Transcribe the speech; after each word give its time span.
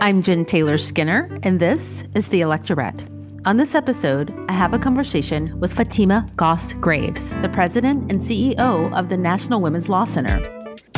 I'm 0.00 0.22
Jen 0.22 0.44
Taylor 0.44 0.78
Skinner, 0.78 1.28
and 1.42 1.58
this 1.58 2.04
is 2.14 2.28
The 2.28 2.42
Electorette. 2.42 3.10
On 3.46 3.56
this 3.56 3.74
episode, 3.74 4.32
I 4.48 4.52
have 4.52 4.72
a 4.72 4.78
conversation 4.78 5.58
with 5.58 5.72
Fatima 5.72 6.24
Goss 6.36 6.72
Graves, 6.72 7.34
the 7.42 7.48
president 7.48 8.12
and 8.12 8.20
CEO 8.20 8.96
of 8.96 9.08
the 9.08 9.16
National 9.16 9.60
Women's 9.60 9.88
Law 9.88 10.04
Center. 10.04 10.40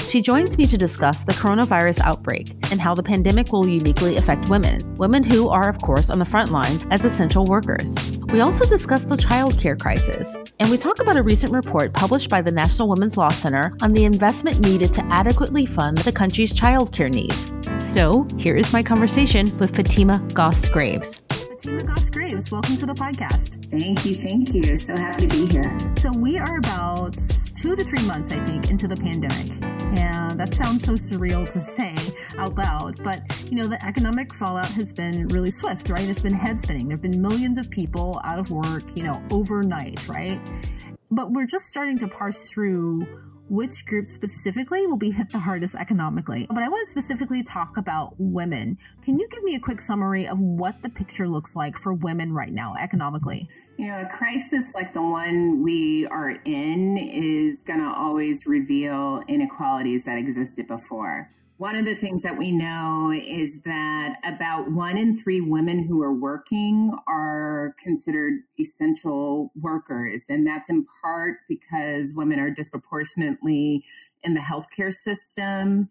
She 0.07 0.21
joins 0.21 0.59
me 0.59 0.67
to 0.67 0.77
discuss 0.77 1.25
the 1.25 1.33
coronavirus 1.33 2.01
outbreak 2.01 2.51
and 2.71 2.79
how 2.79 2.95
the 2.95 3.03
pandemic 3.03 3.53
will 3.53 3.67
uniquely 3.67 4.17
affect 4.19 4.51
women, 4.51 4.94
women 4.97 5.22
who 5.22 5.48
are, 5.48 5.71
of 5.71 5.80
course, 5.80 6.10
on 6.10 6.19
the 6.19 6.24
front 6.26 6.53
lines 6.53 6.85
as 6.90 7.06
essential 7.06 7.46
workers. 7.46 7.96
We 8.26 8.40
also 8.40 8.67
discuss 8.67 9.04
the 9.04 9.17
childcare 9.17 9.80
crisis, 9.80 10.37
and 10.58 10.71
we 10.71 10.76
talk 10.76 11.01
about 11.01 11.17
a 11.17 11.22
recent 11.22 11.54
report 11.54 11.94
published 11.94 12.28
by 12.28 12.42
the 12.42 12.53
National 12.53 12.88
Women's 12.88 13.17
Law 13.17 13.30
Center 13.30 13.74
on 13.80 13.94
the 13.94 14.04
investment 14.04 14.60
needed 14.60 14.92
to 14.92 15.04
adequately 15.06 15.64
fund 15.64 15.98
the 15.98 16.12
country's 16.12 16.52
childcare 16.52 17.10
needs. 17.10 17.51
So, 17.83 18.28
here 18.37 18.56
is 18.56 18.74
my 18.74 18.83
conversation 18.83 19.56
with 19.56 19.74
Fatima 19.74 20.19
Goss 20.34 20.68
Graves. 20.68 21.20
Fatima 21.30 21.82
Goss 21.82 22.10
Graves, 22.10 22.50
welcome 22.50 22.77
to 22.77 22.84
the 22.84 22.92
podcast. 22.92 23.64
Thank 23.70 24.05
you, 24.05 24.14
thank 24.14 24.52
you. 24.52 24.77
So 24.77 24.95
happy 24.95 25.27
to 25.27 25.28
be 25.28 25.46
here. 25.46 25.78
So, 25.96 26.12
we 26.12 26.36
are 26.36 26.58
about 26.58 27.16
two 27.56 27.74
to 27.74 27.82
three 27.82 28.02
months, 28.02 28.32
I 28.32 28.41
think, 28.41 28.70
into 28.70 28.86
the 28.86 28.98
pandemic. 28.98 29.50
And 29.98 30.38
that 30.38 30.52
sounds 30.52 30.84
so 30.84 30.92
surreal 30.92 31.48
to 31.48 31.58
say 31.58 31.95
out 32.36 32.56
loud, 32.56 33.02
but 33.02 33.22
you 33.50 33.56
know, 33.56 33.66
the 33.66 33.83
economic 33.83 34.34
fallout 34.34 34.70
has 34.72 34.92
been 34.92 35.28
really 35.28 35.50
swift, 35.50 35.88
right? 35.88 36.06
It's 36.06 36.20
been 36.20 36.34
head 36.34 36.60
spinning. 36.60 36.88
There 36.88 36.98
have 36.98 37.02
been 37.02 37.22
millions 37.22 37.56
of 37.56 37.70
people 37.70 38.20
out 38.24 38.38
of 38.38 38.50
work, 38.50 38.94
you 38.94 39.05
know, 39.05 39.22
overnight, 39.30 40.06
right? 40.06 40.38
But 41.10 41.33
we're 41.33 41.47
just 41.47 41.66
starting 41.66 41.97
to 41.98 42.08
parse 42.08 42.50
through 42.50 43.06
which 43.50 43.84
group 43.84 44.06
specifically 44.06 44.86
will 44.86 44.96
be 44.96 45.10
hit 45.10 45.30
the 45.32 45.38
hardest 45.38 45.74
economically. 45.74 46.46
But 46.48 46.62
I 46.62 46.68
want 46.68 46.86
to 46.86 46.91
specifically 46.91 47.42
talk 47.42 47.77
about 47.77 48.14
women. 48.16 48.78
Can 49.02 49.18
you 49.18 49.28
give 49.28 49.42
me 49.42 49.56
a 49.56 49.60
quick 49.60 49.80
summary 49.80 50.28
of 50.28 50.38
what 50.41 50.82
the 50.82 50.88
picture 50.88 51.27
looks 51.27 51.56
like 51.56 51.77
for 51.77 51.92
women 51.92 52.32
right 52.32 52.52
now 52.52 52.75
economically? 52.80 53.48
You 53.77 53.88
know, 53.88 54.00
a 54.02 54.06
crisis 54.06 54.72
like 54.75 54.92
the 54.92 55.02
one 55.02 55.64
we 55.64 56.06
are 56.06 56.30
in 56.44 56.97
is 56.97 57.62
going 57.62 57.80
to 57.80 57.92
always 57.92 58.47
reveal 58.47 59.22
inequalities 59.27 60.05
that 60.05 60.16
existed 60.16 60.69
before. 60.69 61.28
One 61.61 61.77
of 61.77 61.84
the 61.84 61.94
things 61.94 62.22
that 62.22 62.39
we 62.39 62.53
know 62.53 63.12
is 63.12 63.61
that 63.64 64.14
about 64.25 64.70
one 64.70 64.97
in 64.97 65.14
three 65.14 65.42
women 65.42 65.84
who 65.86 66.00
are 66.00 66.14
working 66.14 66.97
are 67.06 67.75
considered 67.78 68.41
essential 68.58 69.53
workers. 69.55 70.25
And 70.31 70.47
that's 70.47 70.70
in 70.70 70.86
part 71.03 71.41
because 71.50 72.14
women 72.16 72.41
are 72.41 72.48
disproportionately 72.50 73.84
in 74.22 74.33
the 74.33 74.41
healthcare 74.41 74.91
system 74.91 75.91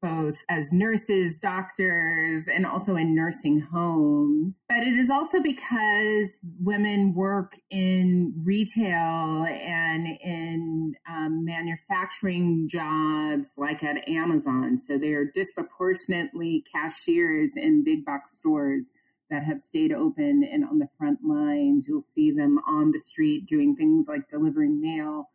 both 0.00 0.36
as 0.48 0.72
nurses, 0.72 1.38
doctors, 1.38 2.48
and 2.48 2.66
also 2.66 2.96
in 2.96 3.14
nursing 3.14 3.60
homes. 3.60 4.64
But 4.68 4.82
it 4.82 4.94
is 4.94 5.10
also 5.10 5.40
because 5.40 6.38
women 6.60 7.14
work 7.14 7.58
in 7.70 8.32
retail 8.44 9.44
and 9.44 10.06
in 10.22 10.94
um, 11.08 11.44
manufacturing 11.44 12.68
jobs 12.68 13.54
like 13.56 13.82
at 13.82 14.08
Amazon. 14.08 14.78
So 14.78 14.98
they 14.98 15.12
are 15.12 15.24
disproportionately 15.24 16.64
cashiers 16.72 17.56
in 17.56 17.84
big 17.84 18.04
box 18.04 18.36
stores 18.36 18.92
that 19.30 19.44
have 19.44 19.60
stayed 19.60 19.92
open 19.92 20.42
and 20.42 20.64
on 20.64 20.78
the 20.78 20.88
front 20.96 21.18
lines. 21.22 21.86
You'll 21.86 22.00
see 22.00 22.30
them 22.30 22.58
on 22.66 22.92
the 22.92 22.98
street 22.98 23.46
doing 23.46 23.76
things 23.76 24.08
like 24.08 24.28
delivering 24.28 24.80
mail 24.80 25.28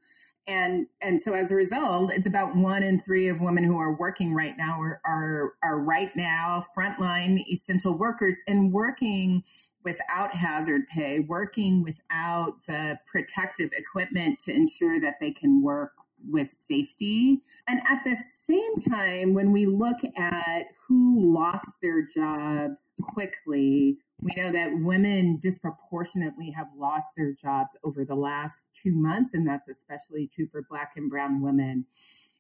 and 0.48 0.88
and 1.02 1.22
so 1.22 1.34
as 1.34 1.52
a 1.52 1.56
result 1.56 2.12
it's 2.12 2.28
about 2.28 2.56
one 2.56 2.84
in 2.84 3.00
three 3.00 3.28
of 3.28 3.42
women 3.42 3.64
who 3.64 3.78
are 3.78 3.94
working 3.94 4.34
right 4.34 4.58
now 4.58 4.80
are 4.80 5.02
are, 5.06 5.54
are 5.64 5.80
right 5.80 6.16
now 6.16 6.64
frontline 6.78 7.40
essential 7.48 7.98
workers 7.98 8.40
and 8.48 8.74
working 8.74 9.44
without 9.84 10.36
hazard 10.36 10.88
pay 10.88 11.20
working 11.20 11.84
without 11.84 12.54
the 12.68 12.98
protective 13.06 13.70
equipment 13.74 14.40
to 14.40 14.54
ensure 14.54 15.00
that 15.00 15.16
they 15.20 15.32
can 15.32 15.62
work 15.62 15.94
with 16.30 16.50
safety 16.50 17.42
and 17.68 17.82
at 17.90 18.04
the 18.04 18.16
same 18.16 18.74
time 18.90 19.34
when 19.34 19.52
we 19.52 19.66
look 19.66 19.98
at 20.18 20.68
who 20.88 21.34
lost 21.34 21.80
their 21.82 22.06
jobs 22.06 22.94
quickly 23.02 23.98
we 24.24 24.34
know 24.38 24.52
that 24.52 24.80
women 24.80 25.38
disproportionately 25.38 26.52
have 26.52 26.68
lost 26.78 27.10
their 27.18 27.34
jobs 27.34 27.76
over 27.84 28.06
the 28.06 28.16
last 28.16 28.70
two 28.74 28.94
months, 28.96 29.34
and 29.34 29.46
that's 29.46 29.68
especially 29.68 30.28
true 30.28 30.48
for 30.48 30.62
Black 30.62 30.94
and 30.96 31.10
Brown 31.10 31.42
women. 31.42 31.86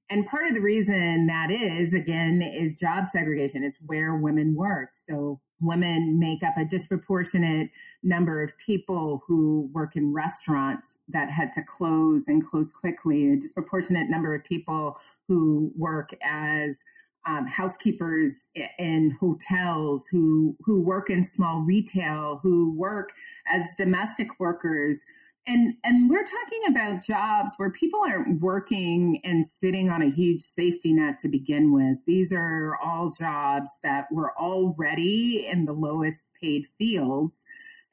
And 0.09 0.25
part 0.25 0.47
of 0.47 0.53
the 0.53 0.61
reason 0.61 1.27
that 1.27 1.49
is, 1.51 1.93
again, 1.93 2.41
is 2.41 2.75
job 2.75 3.07
segregation. 3.07 3.63
It's 3.63 3.79
where 3.85 4.15
women 4.15 4.55
work. 4.55 4.89
So 4.93 5.41
women 5.63 6.19
make 6.19 6.43
up 6.43 6.57
a 6.57 6.65
disproportionate 6.65 7.69
number 8.03 8.43
of 8.43 8.51
people 8.57 9.23
who 9.27 9.69
work 9.73 9.95
in 9.95 10.13
restaurants 10.13 10.99
that 11.07 11.29
had 11.29 11.51
to 11.53 11.61
close 11.63 12.27
and 12.27 12.45
close 12.47 12.71
quickly, 12.71 13.33
a 13.33 13.35
disproportionate 13.35 14.09
number 14.09 14.35
of 14.35 14.43
people 14.43 14.97
who 15.27 15.71
work 15.75 16.11
as 16.21 16.83
um, 17.25 17.47
housekeepers 17.47 18.49
in 18.77 19.15
hotels 19.19 20.07
who 20.07 20.57
who 20.61 20.81
work 20.81 21.09
in 21.09 21.23
small 21.23 21.61
retail 21.61 22.39
who 22.43 22.73
work 22.73 23.13
as 23.47 23.73
domestic 23.77 24.39
workers 24.39 25.05
and 25.45 25.75
and 25.83 26.09
we're 26.09 26.23
talking 26.23 26.61
about 26.69 27.03
jobs 27.03 27.53
where 27.57 27.69
people 27.69 27.99
aren't 28.01 28.39
working 28.41 29.19
and 29.23 29.45
sitting 29.45 29.89
on 29.89 30.01
a 30.01 30.09
huge 30.09 30.41
safety 30.41 30.93
net 30.93 31.17
to 31.19 31.27
begin 31.27 31.73
with. 31.73 31.97
These 32.07 32.31
are 32.31 32.77
all 32.83 33.09
jobs 33.09 33.79
that 33.83 34.07
were 34.11 34.33
already 34.37 35.45
in 35.45 35.65
the 35.65 35.73
lowest 35.73 36.29
paid 36.39 36.65
fields 36.77 37.45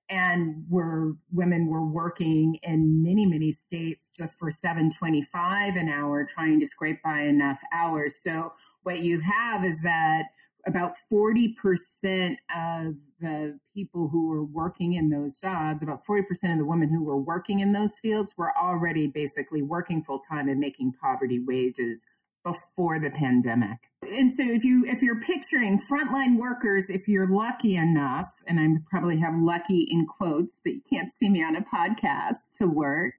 and 0.09 0.65
where 0.69 1.13
women 1.33 1.67
were 1.67 1.87
working 1.87 2.57
in 2.63 3.03
many 3.03 3.27
many 3.27 3.51
states 3.53 4.11
just 4.17 4.39
for 4.39 4.51
725 4.51 5.77
an 5.77 5.89
hour 5.89 6.25
trying 6.25 6.61
to 6.61 6.67
scrape 6.67 7.03
by 7.03 7.23
enough 7.23 7.61
hours. 7.73 8.17
So 8.17 8.53
what 8.85 9.01
you 9.01 9.21
have 9.21 9.65
is 9.65 9.83
that 9.83 10.27
about 10.67 10.93
40% 11.13 12.37
of 12.55 12.95
the 13.21 13.59
people 13.75 14.09
who 14.09 14.29
were 14.29 14.45
working 14.45 14.95
in 14.95 15.11
those 15.11 15.41
jobs, 15.41 15.83
about 15.83 16.01
40% 16.09 16.21
of 16.53 16.59
the 16.59 16.65
women 16.65 16.91
who 16.91 17.05
were 17.05 17.19
working 17.19 17.61
in 17.61 17.73
those 17.73 17.99
fields 17.99 18.35
were 18.37 18.57
already 18.57 19.07
basically 19.07 19.63
working 19.63 20.03
full 20.03 20.21
time 20.21 20.49
and 20.49 20.61
making 20.61 20.93
poverty 21.01 21.39
wages 21.39 22.07
before 22.45 22.99
the 22.99 23.11
pandemic. 23.11 23.79
And 24.03 24.33
so 24.33 24.43
if 24.43 24.65
you 24.65 24.85
if 24.87 25.03
you're 25.03 25.21
picturing 25.21 25.79
frontline 25.79 26.39
workers, 26.39 26.89
if 26.89 27.07
you're 27.07 27.29
lucky 27.29 27.77
enough, 27.77 28.31
and 28.47 28.59
I 28.59 28.67
probably 28.91 29.19
have 29.21 29.35
lucky 29.37 29.87
in 29.91 30.07
quotes, 30.07 30.61
but 30.65 30.73
you 30.73 30.83
can't 30.89 31.13
see 31.13 31.29
me 31.29 31.43
on 31.45 31.57
a 31.57 31.63
podcast 31.63 32.57
to 32.59 32.67
work, 32.67 33.15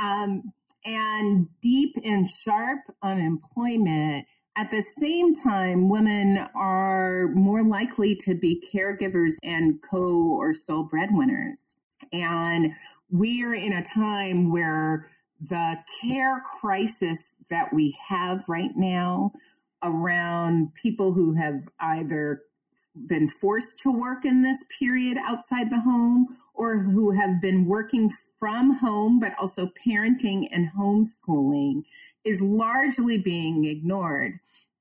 um, 0.00 0.52
and 0.84 1.48
deep 1.60 1.96
and 2.04 2.28
sharp 2.28 2.80
unemployment, 3.02 4.26
at 4.58 4.72
the 4.72 4.82
same 4.82 5.36
time, 5.36 5.88
women 5.88 6.48
are 6.52 7.28
more 7.28 7.62
likely 7.62 8.16
to 8.16 8.34
be 8.34 8.60
caregivers 8.74 9.36
and 9.44 9.80
co 9.88 10.32
or 10.32 10.52
sole 10.52 10.82
breadwinners. 10.82 11.76
And 12.12 12.74
we 13.08 13.44
are 13.44 13.54
in 13.54 13.72
a 13.72 13.84
time 13.84 14.50
where 14.50 15.08
the 15.40 15.76
care 16.02 16.42
crisis 16.60 17.36
that 17.50 17.72
we 17.72 17.96
have 18.08 18.42
right 18.48 18.72
now 18.74 19.30
around 19.84 20.74
people 20.74 21.12
who 21.12 21.34
have 21.34 21.68
either 21.78 22.42
been 23.06 23.28
forced 23.28 23.78
to 23.80 23.96
work 23.96 24.24
in 24.24 24.42
this 24.42 24.64
period 24.76 25.16
outside 25.18 25.70
the 25.70 25.80
home 25.80 26.26
or 26.54 26.78
who 26.80 27.12
have 27.12 27.40
been 27.40 27.64
working 27.64 28.10
from 28.38 28.76
home 28.78 29.20
but 29.20 29.34
also 29.38 29.70
parenting 29.86 30.48
and 30.50 30.70
homeschooling 30.76 31.84
is 32.24 32.42
largely 32.42 33.18
being 33.18 33.64
ignored. 33.64 34.40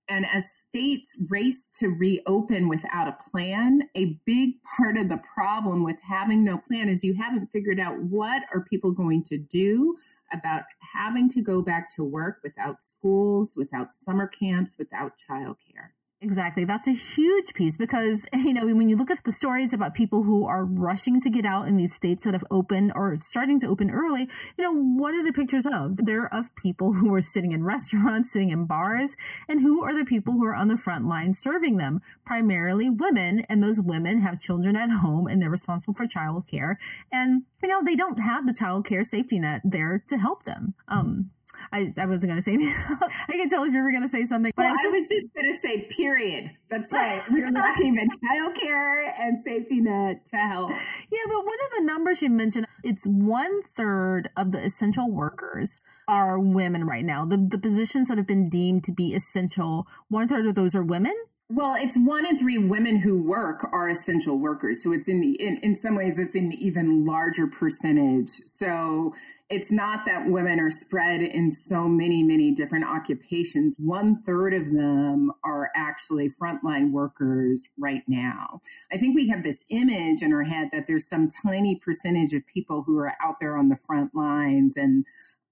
And 0.09 0.25
as 0.25 0.51
states 0.51 1.17
race 1.29 1.69
to 1.79 1.89
reopen 1.89 2.69
without 2.69 3.07
a 3.07 3.17
plan, 3.29 3.81
a 3.95 4.17
big 4.25 4.55
part 4.77 4.97
of 4.97 5.09
the 5.09 5.21
problem 5.33 5.83
with 5.83 5.97
having 6.01 6.43
no 6.43 6.57
plan 6.57 6.87
is 6.87 7.03
you 7.03 7.13
haven't 7.13 7.47
figured 7.47 7.79
out 7.79 8.01
what 8.01 8.43
are 8.53 8.63
people 8.63 8.93
going 8.93 9.23
to 9.23 9.37
do 9.37 9.97
about 10.31 10.63
having 10.93 11.29
to 11.29 11.41
go 11.41 11.61
back 11.61 11.93
to 11.95 12.03
work 12.03 12.39
without 12.41 12.81
schools, 12.81 13.55
without 13.57 13.91
summer 13.91 14.27
camps, 14.27 14.77
without 14.77 15.13
childcare. 15.17 15.76
Exactly. 16.19 16.65
That's 16.65 16.87
a 16.87 16.93
huge 16.93 17.53
piece 17.53 17.77
because, 17.77 18.27
you 18.33 18.51
know, 18.51 18.65
when 18.75 18.89
you 18.89 18.95
look 18.95 19.11
at 19.11 19.23
the 19.23 19.31
stories 19.31 19.71
about 19.71 19.93
people 19.93 20.23
who 20.23 20.45
are 20.47 20.65
rushing 20.65 21.21
to 21.21 21.29
get 21.29 21.45
out 21.45 21.67
in 21.67 21.77
these 21.77 21.93
states 21.93 22.23
that 22.23 22.33
have 22.33 22.43
opened 22.49 22.91
or 22.95 23.15
starting 23.17 23.59
to 23.59 23.67
open 23.67 23.91
early, 23.91 24.21
you 24.57 24.63
know, 24.63 24.73
what 24.73 25.13
are 25.13 25.23
the 25.23 25.31
pictures 25.31 25.67
of? 25.67 25.97
They're 25.97 26.33
of 26.33 26.55
people 26.55 26.93
who 26.95 27.13
are 27.13 27.21
sitting 27.21 27.51
in 27.51 27.63
restaurants, 27.63 28.31
sitting 28.33 28.49
in 28.49 28.65
bars, 28.65 29.15
and 29.47 29.61
who 29.61 29.83
are 29.83 29.95
the 29.95 30.05
people 30.05 30.33
who 30.33 30.45
are 30.45 30.55
on 30.55 30.69
the 30.69 30.77
front 30.77 31.07
line 31.07 31.35
serving 31.35 31.77
them? 31.77 32.01
Primarily 32.25 32.89
women, 32.89 33.43
and 33.47 33.61
those 33.61 33.79
women 33.79 34.21
have 34.21 34.39
children 34.39 34.75
at 34.75 34.89
home 34.89 35.27
and 35.27 35.39
they're 35.39 35.51
responsible 35.51 35.93
for 35.93 36.07
childcare. 36.07 36.77
And, 37.11 37.43
you 37.61 37.69
know, 37.69 37.83
they 37.83 37.95
don't 37.95 38.19
have 38.19 38.47
the 38.47 38.53
childcare 38.53 39.05
safety 39.05 39.39
net 39.39 39.61
there 39.63 40.03
to 40.07 40.17
help 40.17 40.43
them. 40.43 40.73
Um, 40.87 41.29
I, 41.71 41.93
I 41.97 42.05
wasn't 42.05 42.31
going 42.31 42.37
to 42.37 42.41
say 42.41 42.53
anything. 42.53 42.73
I 43.29 43.33
can 43.33 43.49
tell 43.49 43.63
if 43.63 43.73
you 43.73 43.83
were 43.83 43.91
going 43.91 44.03
to 44.03 44.09
say 44.09 44.25
something, 44.25 44.51
but 44.55 44.63
well, 44.63 44.71
I 44.71 44.73
was 44.73 44.81
just, 44.81 45.11
just 45.11 45.33
going 45.33 45.51
to 45.51 45.57
say 45.57 45.81
period. 45.95 46.51
That's 46.69 46.93
right. 46.93 47.21
We 47.31 47.43
are 47.43 47.51
looking 47.51 47.97
at 47.97 48.07
childcare 48.19 49.13
and 49.19 49.39
safety 49.39 49.81
net 49.81 50.25
to 50.27 50.37
help. 50.37 50.69
Yeah, 50.69 51.25
but 51.27 51.45
one 51.45 51.57
of 51.65 51.77
the 51.77 51.83
numbers 51.83 52.21
you 52.21 52.29
mentioned, 52.29 52.67
it's 52.83 53.05
one 53.05 53.61
third 53.63 54.29
of 54.35 54.51
the 54.51 54.63
essential 54.63 55.11
workers 55.11 55.81
are 56.07 56.39
women 56.39 56.85
right 56.85 57.05
now. 57.05 57.25
The 57.25 57.37
the 57.37 57.59
positions 57.59 58.07
that 58.07 58.17
have 58.17 58.27
been 58.27 58.49
deemed 58.49 58.83
to 58.85 58.93
be 58.93 59.13
essential, 59.13 59.87
one 60.07 60.27
third 60.27 60.45
of 60.45 60.55
those 60.55 60.75
are 60.75 60.83
women. 60.83 61.13
Well, 61.49 61.77
it's 61.79 61.95
one 61.97 62.25
in 62.25 62.37
three 62.37 62.57
women 62.57 62.97
who 62.97 63.23
work 63.23 63.65
are 63.71 63.87
essential 63.87 64.37
workers. 64.37 64.83
So 64.83 64.91
it's 64.91 65.07
in 65.07 65.21
the 65.21 65.41
in, 65.41 65.57
in 65.63 65.77
some 65.77 65.95
ways 65.95 66.19
it's 66.19 66.35
an 66.35 66.51
even 66.51 67.05
larger 67.05 67.47
percentage. 67.47 68.31
So 68.47 69.13
it's 69.49 69.71
not 69.71 70.05
that 70.05 70.27
women 70.27 70.59
are 70.59 70.71
spread 70.71 71.21
in 71.21 71.51
so 71.51 71.87
many, 71.87 72.21
many 72.21 72.51
different 72.51 72.83
occupations. 72.83 73.77
One 73.79 74.21
third 74.23 74.53
of 74.53 74.73
them 74.73 75.31
are 75.45 75.71
actually 75.73 76.27
frontline 76.27 76.91
workers 76.91 77.69
right 77.77 78.03
now. 78.09 78.61
I 78.91 78.97
think 78.97 79.15
we 79.15 79.29
have 79.29 79.43
this 79.43 79.63
image 79.69 80.21
in 80.21 80.33
our 80.33 80.43
head 80.43 80.67
that 80.73 80.85
there's 80.85 81.07
some 81.07 81.29
tiny 81.29 81.77
percentage 81.77 82.33
of 82.33 82.45
people 82.45 82.83
who 82.83 82.97
are 82.97 83.13
out 83.23 83.35
there 83.39 83.55
on 83.55 83.69
the 83.69 83.77
front 83.77 84.13
lines 84.13 84.75
and 84.75 85.05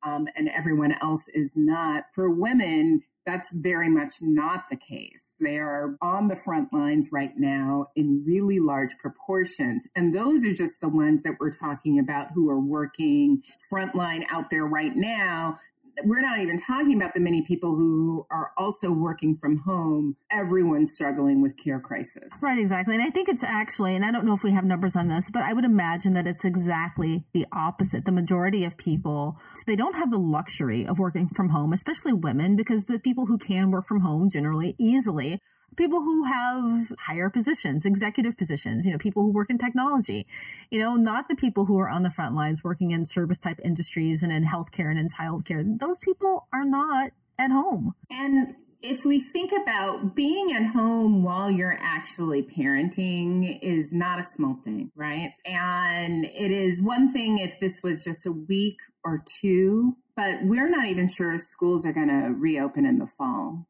um, 0.03 0.27
and 0.35 0.49
everyone 0.49 0.91
else 1.01 1.29
is 1.29 1.53
not. 1.55 2.03
For 2.13 2.29
women, 2.29 3.01
that's 3.25 3.51
very 3.51 3.89
much 3.89 4.15
not 4.21 4.65
the 4.69 4.75
case. 4.75 5.37
They 5.41 5.57
are 5.57 5.97
on 6.01 6.27
the 6.27 6.35
front 6.35 6.71
lines 6.71 7.09
right 7.11 7.33
now 7.37 7.87
in 7.95 8.23
really 8.25 8.59
large 8.59 8.97
proportions. 8.99 9.87
And 9.95 10.13
those 10.13 10.45
are 10.45 10.53
just 10.53 10.81
the 10.81 10.89
ones 10.89 11.23
that 11.23 11.37
we're 11.39 11.51
talking 11.51 11.99
about 11.99 12.31
who 12.33 12.49
are 12.49 12.59
working 12.59 13.43
frontline 13.71 14.23
out 14.29 14.49
there 14.49 14.65
right 14.65 14.95
now, 14.95 15.57
we're 16.03 16.21
not 16.21 16.39
even 16.39 16.57
talking 16.59 16.97
about 16.97 17.13
the 17.13 17.19
many 17.19 17.41
people 17.41 17.75
who 17.75 18.25
are 18.29 18.51
also 18.57 18.91
working 18.91 19.35
from 19.35 19.57
home. 19.57 20.17
Everyone's 20.31 20.93
struggling 20.93 21.41
with 21.41 21.57
care 21.57 21.79
crisis. 21.79 22.39
Right, 22.41 22.59
exactly. 22.59 22.95
And 22.95 23.03
I 23.03 23.09
think 23.09 23.29
it's 23.29 23.43
actually, 23.43 23.95
and 23.95 24.05
I 24.05 24.11
don't 24.11 24.25
know 24.25 24.33
if 24.33 24.43
we 24.43 24.51
have 24.51 24.65
numbers 24.65 24.95
on 24.95 25.07
this, 25.07 25.29
but 25.29 25.43
I 25.43 25.53
would 25.53 25.65
imagine 25.65 26.13
that 26.13 26.27
it's 26.27 26.45
exactly 26.45 27.25
the 27.33 27.45
opposite. 27.51 28.05
The 28.05 28.11
majority 28.11 28.65
of 28.65 28.77
people, 28.77 29.37
so 29.55 29.63
they 29.67 29.75
don't 29.75 29.95
have 29.95 30.11
the 30.11 30.19
luxury 30.19 30.85
of 30.85 30.99
working 30.99 31.27
from 31.29 31.49
home, 31.49 31.73
especially 31.73 32.13
women, 32.13 32.55
because 32.55 32.85
the 32.85 32.99
people 32.99 33.25
who 33.25 33.37
can 33.37 33.71
work 33.71 33.85
from 33.85 34.01
home 34.01 34.29
generally 34.29 34.75
easily 34.79 35.39
people 35.75 36.01
who 36.01 36.23
have 36.25 36.91
higher 36.99 37.29
positions, 37.29 37.85
executive 37.85 38.37
positions, 38.37 38.85
you 38.85 38.91
know, 38.91 38.97
people 38.97 39.23
who 39.23 39.31
work 39.31 39.49
in 39.49 39.57
technology, 39.57 40.25
you 40.71 40.79
know, 40.79 40.95
not 40.95 41.29
the 41.29 41.35
people 41.35 41.65
who 41.65 41.79
are 41.79 41.89
on 41.89 42.03
the 42.03 42.11
front 42.11 42.35
lines 42.35 42.63
working 42.63 42.91
in 42.91 43.05
service 43.05 43.39
type 43.39 43.59
industries 43.63 44.23
and 44.23 44.31
in 44.31 44.43
healthcare 44.43 44.89
and 44.89 44.99
in 44.99 45.07
childcare. 45.07 45.79
Those 45.79 45.99
people 45.99 46.47
are 46.53 46.65
not 46.65 47.11
at 47.39 47.51
home. 47.51 47.93
And 48.09 48.55
if 48.81 49.03
we 49.03 49.19
think 49.19 49.51
about 49.51 50.15
being 50.15 50.53
at 50.53 50.63
home 50.63 51.23
while 51.23 51.49
you're 51.49 51.77
actually 51.81 52.43
parenting 52.43 53.57
is 53.61 53.91
not 53.91 54.19
a 54.19 54.23
small 54.23 54.55
thing, 54.63 54.91
right? 54.95 55.31
And 55.43 56.25
it 56.25 56.51
is 56.51 56.83
one 56.83 57.11
thing 57.11 57.39
if 57.39 57.59
this 57.59 57.81
was 57.83 58.03
just 58.03 58.27
a 58.27 58.31
week 58.31 58.77
or 59.03 59.23
two, 59.41 59.97
but 60.15 60.43
we're 60.43 60.69
not 60.69 60.85
even 60.85 61.09
sure 61.09 61.33
if 61.33 61.41
schools 61.41 61.85
are 61.85 61.93
going 61.93 62.09
to 62.09 62.33
reopen 62.37 62.85
in 62.85 62.99
the 62.99 63.07
fall. 63.07 63.67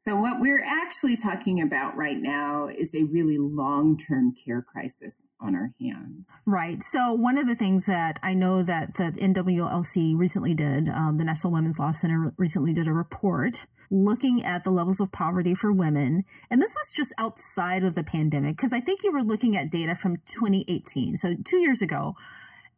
So, 0.00 0.14
what 0.14 0.38
we're 0.38 0.62
actually 0.64 1.16
talking 1.16 1.60
about 1.60 1.96
right 1.96 2.18
now 2.22 2.68
is 2.68 2.94
a 2.94 3.02
really 3.02 3.36
long 3.36 3.98
term 3.98 4.32
care 4.32 4.62
crisis 4.62 5.26
on 5.40 5.56
our 5.56 5.72
hands. 5.80 6.38
Right. 6.46 6.84
So, 6.84 7.14
one 7.14 7.36
of 7.36 7.48
the 7.48 7.56
things 7.56 7.86
that 7.86 8.20
I 8.22 8.32
know 8.32 8.62
that, 8.62 8.94
the 8.94 9.10
NWLC 9.10 10.16
recently 10.16 10.54
did, 10.54 10.88
um, 10.88 11.18
the 11.18 11.24
National 11.24 11.52
Women's 11.52 11.80
Law 11.80 11.90
Center 11.90 12.32
recently 12.36 12.72
did 12.72 12.86
a 12.86 12.92
report 12.92 13.66
looking 13.90 14.44
at 14.44 14.62
the 14.62 14.70
levels 14.70 15.00
of 15.00 15.10
poverty 15.10 15.52
for 15.56 15.72
women. 15.72 16.24
And 16.48 16.62
this 16.62 16.76
was 16.76 16.92
just 16.94 17.12
outside 17.18 17.82
of 17.82 17.96
the 17.96 18.04
pandemic, 18.04 18.56
because 18.56 18.72
I 18.72 18.78
think 18.78 19.02
you 19.02 19.10
were 19.10 19.22
looking 19.22 19.56
at 19.56 19.72
data 19.72 19.96
from 19.96 20.18
2018. 20.26 21.16
So, 21.16 21.34
two 21.44 21.58
years 21.58 21.82
ago 21.82 22.14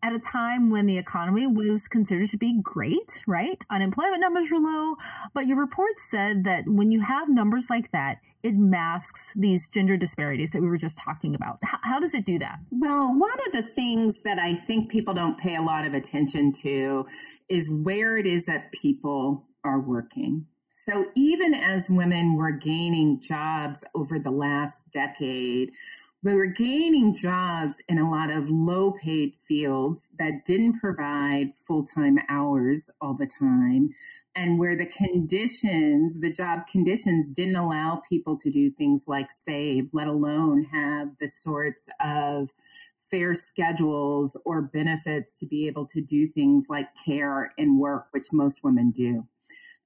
at 0.03 0.13
a 0.13 0.19
time 0.19 0.71
when 0.71 0.87
the 0.87 0.99
economy 0.99 1.47
was 1.47 1.89
considered 1.89 2.29
to 2.31 2.39
be 2.39 2.59
great, 2.63 3.23
right? 3.27 3.65
Unemployment 3.71 4.21
numbers 4.21 4.51
were 4.51 4.59
low, 4.59 4.97
but 5.35 5.47
your 5.47 5.59
report 5.59 5.99
said 5.99 6.45
that 6.45 6.65
when 6.67 6.91
you 6.91 7.01
have 7.01 7.29
numbers 7.29 7.69
like 7.69 7.91
that, 7.93 8.19
it 8.43 8.55
masks 8.55 9.35
these 9.35 9.69
gender 9.69 9.97
disparities 9.97 10.51
that 10.53 10.63
we 10.63 10.69
were 10.69 10.79
just 10.79 10.99
talking 10.99 11.35
about. 11.35 11.59
How, 11.63 11.79
how 11.83 12.01
does 12.01 12.15
it 12.15 12.25
do 12.25 12.39
that? 12.39 12.61
Well, 12.71 13.19
one 13.19 13.39
of 13.47 13.53
the 13.53 13.63
things 13.63 14.23
that 14.23 14.39
I 14.39 14.55
think 14.55 14.91
people 14.91 15.15
don't 15.15 15.39
pay 15.39 15.57
a 15.57 15.63
lot 15.63 15.85
of 15.85 15.95
attention 15.95 16.53
to 16.63 17.07
is 17.49 17.69
where 17.69 18.17
it 18.17 18.27
is 18.27 18.47
that 18.47 18.73
people 18.73 19.47
are 19.65 19.81
working. 19.81 20.47
So 20.73 21.07
even 21.15 21.53
as 21.53 21.91
women 21.91 22.37
were 22.37 22.53
gaining 22.53 23.21
jobs 23.21 23.85
over 23.95 24.19
the 24.19 24.31
last 24.31 24.91
decade, 24.91 25.73
we 26.23 26.35
were 26.35 26.47
gaining 26.47 27.15
jobs 27.15 27.81
in 27.89 27.99
a 27.99 28.11
lot 28.11 28.31
of 28.31 28.51
low 28.51 28.93
paid 28.93 29.35
fields 29.43 30.11
that 30.19 30.45
didn't 30.45 30.79
provide 30.79 31.57
full 31.57 31.85
time 31.85 32.19
hours 32.29 32.91
all 33.01 33.15
the 33.15 33.27
time, 33.27 33.91
and 34.35 34.59
where 34.59 34.77
the 34.77 34.87
conditions, 34.87 36.21
the 36.21 36.33
job 36.33 36.67
conditions, 36.71 37.31
didn't 37.31 37.57
allow 37.57 38.03
people 38.09 38.37
to 38.37 38.51
do 38.51 38.71
things 38.71 39.07
like 39.09 39.31
save, 39.31 39.89
let 39.95 40.09
alone 40.09 40.65
have 40.65 41.17
the 41.19 41.29
sorts 41.29 41.89
of 42.01 42.51
fair 42.99 43.35
schedules 43.35 44.37
or 44.45 44.61
benefits 44.61 45.39
to 45.39 45.47
be 45.47 45.67
able 45.67 45.87
to 45.87 46.03
do 46.03 46.29
things 46.29 46.67
like 46.69 46.89
care 47.03 47.53
and 47.57 47.79
work, 47.79 48.07
which 48.11 48.27
most 48.33 48.63
women 48.63 48.91
do. 48.91 49.27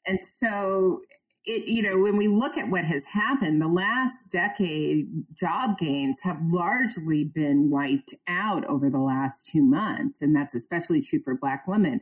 And 0.04 0.20
so 0.20 1.00
it, 1.46 1.67
you 1.67 1.82
know, 1.82 2.00
when 2.00 2.17
we 2.17 2.26
look 2.26 2.56
at 2.56 2.70
what 2.70 2.85
has 2.85 3.06
happened, 3.06 3.61
the 3.61 3.69
last 3.69 4.31
decade 4.31 5.06
job 5.38 5.79
gains 5.79 6.20
have 6.23 6.38
largely 6.43 7.25
been 7.25 7.70
wiped 7.70 8.14
out 8.26 8.64
over 8.64 8.88
the 8.88 9.00
last 9.00 9.46
two 9.46 9.62
months. 9.62 10.23
And 10.23 10.35
that's 10.35 10.55
especially 10.55 11.02
true 11.02 11.20
for 11.23 11.37
Black 11.37 11.69
women. 11.69 12.00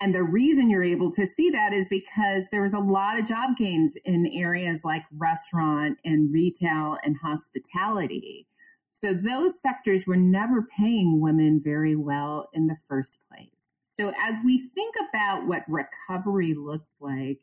And 0.00 0.14
the 0.14 0.22
reason 0.22 0.70
you're 0.70 0.84
able 0.84 1.10
to 1.12 1.26
see 1.26 1.50
that 1.50 1.72
is 1.72 1.88
because 1.88 2.48
there 2.50 2.62
was 2.62 2.72
a 2.72 2.78
lot 2.78 3.18
of 3.18 3.26
job 3.26 3.56
gains 3.56 3.96
in 4.04 4.26
areas 4.32 4.84
like 4.84 5.04
restaurant 5.12 5.98
and 6.04 6.32
retail 6.32 6.96
and 7.02 7.16
hospitality. 7.22 8.46
So 8.90 9.12
those 9.12 9.60
sectors 9.60 10.06
were 10.06 10.16
never 10.16 10.66
paying 10.76 11.20
women 11.20 11.60
very 11.62 11.94
well 11.94 12.48
in 12.52 12.66
the 12.66 12.76
first 12.88 13.22
place. 13.28 13.78
So 13.82 14.12
as 14.20 14.38
we 14.44 14.58
think 14.74 14.94
about 15.08 15.46
what 15.46 15.62
recovery 15.68 16.54
looks 16.54 16.98
like, 17.00 17.38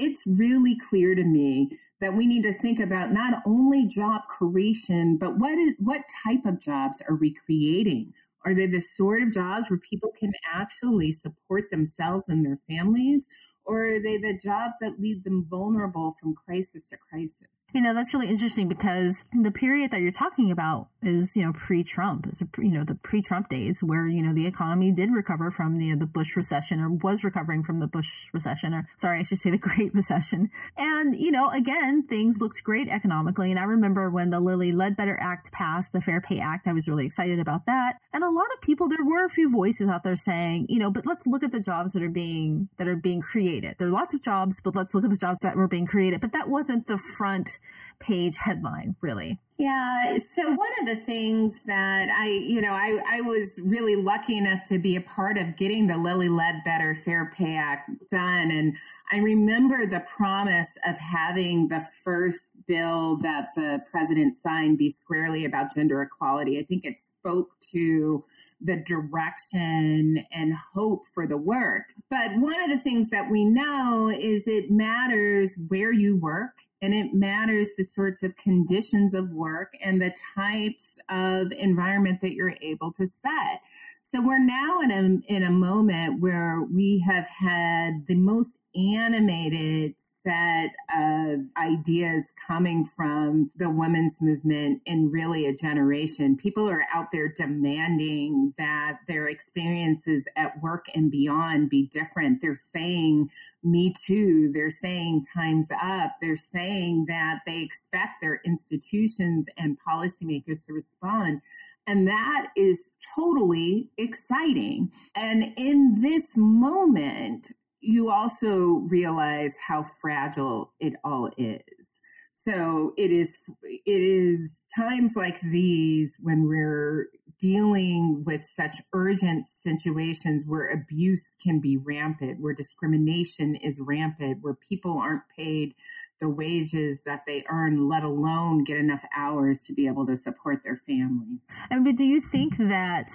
it's 0.00 0.26
really 0.26 0.76
clear 0.88 1.14
to 1.14 1.24
me 1.24 1.70
that 2.00 2.14
we 2.14 2.26
need 2.26 2.42
to 2.44 2.58
think 2.58 2.80
about 2.80 3.12
not 3.12 3.42
only 3.46 3.86
job 3.86 4.22
creation, 4.28 5.16
but 5.18 5.38
what 5.38 5.58
is, 5.58 5.74
what 5.78 6.00
type 6.26 6.46
of 6.46 6.60
jobs 6.60 7.02
are 7.08 7.14
we 7.14 7.34
creating? 7.34 8.12
Are 8.44 8.54
they 8.54 8.66
the 8.66 8.80
sort 8.80 9.22
of 9.22 9.32
jobs 9.32 9.68
where 9.68 9.78
people 9.78 10.10
can 10.18 10.32
actually 10.52 11.12
support 11.12 11.70
themselves 11.70 12.28
and 12.28 12.44
their 12.44 12.58
families? 12.68 13.28
Or 13.64 13.86
are 13.86 14.00
they 14.00 14.16
the 14.16 14.36
jobs 14.36 14.76
that 14.80 14.98
leave 14.98 15.24
them 15.24 15.46
vulnerable 15.48 16.14
from 16.18 16.34
crisis 16.34 16.88
to 16.88 16.96
crisis? 16.96 17.48
You 17.74 17.82
know, 17.82 17.94
that's 17.94 18.14
really 18.14 18.28
interesting 18.28 18.68
because 18.68 19.24
the 19.32 19.52
period 19.52 19.90
that 19.90 20.00
you're 20.00 20.10
talking 20.10 20.50
about 20.50 20.88
is, 21.02 21.36
you 21.36 21.44
know, 21.44 21.52
pre-Trump. 21.52 22.26
It's, 22.26 22.42
a, 22.42 22.46
you 22.58 22.72
know, 22.72 22.82
the 22.84 22.94
pre-Trump 22.96 23.48
days 23.48 23.82
where, 23.82 24.08
you 24.08 24.22
know, 24.22 24.32
the 24.32 24.46
economy 24.46 24.90
did 24.92 25.12
recover 25.12 25.50
from 25.50 25.76
the, 25.76 25.94
the 25.94 26.06
Bush 26.06 26.36
recession 26.36 26.80
or 26.80 26.90
was 26.90 27.22
recovering 27.22 27.62
from 27.62 27.78
the 27.78 27.86
Bush 27.86 28.28
recession 28.32 28.74
or 28.74 28.88
sorry, 28.96 29.20
I 29.20 29.22
should 29.22 29.38
say 29.38 29.50
the 29.50 29.58
Great 29.70 29.94
Recession. 29.94 30.50
And, 30.76 31.14
you 31.14 31.30
know, 31.30 31.50
again, 31.50 32.06
things 32.06 32.40
looked 32.40 32.64
great 32.64 32.88
economically. 32.88 33.50
And 33.50 33.60
I 33.60 33.64
remember 33.64 34.10
when 34.10 34.30
the 34.30 34.40
Lilly 34.40 34.72
Ledbetter 34.72 35.18
Act 35.20 35.52
passed, 35.52 35.92
the 35.92 36.00
Fair 36.00 36.20
Pay 36.20 36.40
Act, 36.40 36.66
I 36.66 36.72
was 36.72 36.88
really 36.88 37.06
excited 37.06 37.38
about 37.38 37.66
that. 37.66 37.96
And 38.12 38.24
a 38.24 38.29
lot 38.30 38.46
of 38.54 38.60
people, 38.60 38.88
there 38.88 39.04
were 39.04 39.24
a 39.24 39.30
few 39.30 39.50
voices 39.50 39.88
out 39.88 40.02
there 40.02 40.16
saying, 40.16 40.66
you 40.68 40.78
know, 40.78 40.90
but 40.90 41.06
let's 41.06 41.26
look 41.26 41.42
at 41.42 41.52
the 41.52 41.60
jobs 41.60 41.92
that 41.92 42.02
are 42.02 42.08
being, 42.08 42.68
that 42.76 42.88
are 42.88 42.96
being 42.96 43.20
created. 43.20 43.76
There 43.78 43.88
are 43.88 43.92
lots 43.92 44.14
of 44.14 44.22
jobs, 44.22 44.60
but 44.60 44.74
let's 44.74 44.94
look 44.94 45.04
at 45.04 45.10
the 45.10 45.16
jobs 45.16 45.38
that 45.40 45.56
were 45.56 45.68
being 45.68 45.86
created. 45.86 46.20
But 46.20 46.32
that 46.32 46.48
wasn't 46.48 46.86
the 46.86 46.98
front 46.98 47.58
page 47.98 48.36
headline, 48.38 48.96
really. 49.00 49.38
Yeah. 49.60 50.16
So 50.16 50.54
one 50.54 50.70
of 50.80 50.86
the 50.86 50.96
things 50.96 51.64
that 51.64 52.08
I, 52.08 52.28
you 52.28 52.62
know, 52.62 52.72
I, 52.72 52.98
I 53.06 53.20
was 53.20 53.60
really 53.62 53.94
lucky 53.94 54.38
enough 54.38 54.64
to 54.68 54.78
be 54.78 54.96
a 54.96 55.02
part 55.02 55.36
of 55.36 55.54
getting 55.58 55.86
the 55.86 55.98
Lilly 55.98 56.30
Ledbetter 56.30 56.94
Fair 56.94 57.30
Pay 57.36 57.56
Act 57.56 57.90
done. 58.08 58.50
And 58.50 58.74
I 59.12 59.18
remember 59.18 59.84
the 59.84 60.02
promise 60.16 60.78
of 60.88 60.96
having 60.96 61.68
the 61.68 61.86
first 62.02 62.52
bill 62.66 63.18
that 63.18 63.48
the 63.54 63.82
president 63.90 64.34
signed 64.36 64.78
be 64.78 64.88
squarely 64.88 65.44
about 65.44 65.74
gender 65.74 66.00
equality. 66.00 66.58
I 66.58 66.62
think 66.62 66.86
it 66.86 66.98
spoke 66.98 67.50
to 67.72 68.24
the 68.62 68.76
direction 68.76 70.24
and 70.32 70.54
hope 70.72 71.02
for 71.12 71.26
the 71.26 71.36
work. 71.36 71.92
But 72.08 72.30
one 72.36 72.58
of 72.62 72.70
the 72.70 72.78
things 72.78 73.10
that 73.10 73.30
we 73.30 73.44
know 73.44 74.08
is 74.10 74.48
it 74.48 74.70
matters 74.70 75.54
where 75.68 75.92
you 75.92 76.16
work 76.16 76.54
and 76.82 76.94
it 76.94 77.12
matters 77.12 77.72
the 77.76 77.84
sorts 77.84 78.22
of 78.22 78.36
conditions 78.36 79.12
of 79.12 79.32
work 79.32 79.76
and 79.82 80.00
the 80.00 80.14
types 80.34 80.98
of 81.10 81.52
environment 81.52 82.20
that 82.22 82.32
you're 82.32 82.56
able 82.62 82.92
to 82.92 83.06
set. 83.06 83.60
So 84.02 84.22
we're 84.22 84.44
now 84.44 84.80
in 84.80 84.90
a 84.90 85.32
in 85.32 85.42
a 85.42 85.50
moment 85.50 86.20
where 86.20 86.62
we 86.62 87.04
have 87.06 87.28
had 87.28 88.06
the 88.06 88.14
most 88.14 88.60
animated 88.74 89.94
set 89.98 90.70
of 90.96 91.40
ideas 91.56 92.32
coming 92.46 92.84
from 92.84 93.50
the 93.56 93.68
women's 93.68 94.18
movement 94.22 94.80
in 94.86 95.10
really 95.10 95.46
a 95.46 95.54
generation. 95.54 96.36
People 96.36 96.68
are 96.68 96.86
out 96.92 97.08
there 97.12 97.32
demanding 97.36 98.54
that 98.58 98.98
their 99.06 99.26
experiences 99.26 100.28
at 100.36 100.62
work 100.62 100.86
and 100.94 101.10
beyond 101.10 101.68
be 101.68 101.88
different. 101.88 102.40
They're 102.40 102.54
saying 102.54 103.30
me 103.62 103.92
too. 103.92 104.50
They're 104.54 104.70
saying 104.70 105.24
time's 105.34 105.70
up. 105.70 106.12
They're 106.20 106.36
saying 106.36 106.69
that 107.08 107.40
they 107.46 107.62
expect 107.62 108.20
their 108.20 108.40
institutions 108.44 109.48
and 109.56 109.78
policymakers 109.88 110.66
to 110.66 110.72
respond. 110.72 111.40
And 111.86 112.06
that 112.06 112.48
is 112.56 112.92
totally 113.14 113.90
exciting. 113.98 114.90
And 115.14 115.52
in 115.56 116.00
this 116.00 116.34
moment, 116.36 117.52
you 117.80 118.10
also 118.10 118.84
realize 118.88 119.56
how 119.66 119.82
fragile 119.82 120.72
it 120.80 120.94
all 121.02 121.30
is. 121.36 122.00
So 122.32 122.92
it 122.96 123.10
is 123.10 123.38
it 123.62 123.80
is 124.02 124.64
times 124.74 125.16
like 125.16 125.40
these 125.40 126.18
when 126.22 126.46
we're 126.46 127.08
dealing 127.40 128.22
with 128.24 128.42
such 128.44 128.76
urgent 128.92 129.46
situations 129.46 130.44
where 130.46 130.68
abuse 130.68 131.34
can 131.42 131.58
be 131.58 131.76
rampant, 131.76 132.38
where 132.40 132.54
discrimination 132.54 133.56
is 133.56 133.80
rampant, 133.80 134.38
where 134.42 134.54
people 134.54 134.98
aren't 134.98 135.22
paid 135.36 135.74
the 136.20 136.28
wages 136.28 137.04
that 137.04 137.22
they 137.26 137.42
earn, 137.48 137.88
let 137.88 138.04
alone 138.04 138.62
get 138.62 138.76
enough 138.76 139.04
hours 139.16 139.64
to 139.64 139.72
be 139.72 139.86
able 139.86 140.06
to 140.06 140.16
support 140.16 140.62
their 140.62 140.76
families. 140.76 141.50
And 141.70 141.84
but 141.84 141.96
do 141.96 142.04
you 142.04 142.20
think 142.20 142.58
that 142.58 143.08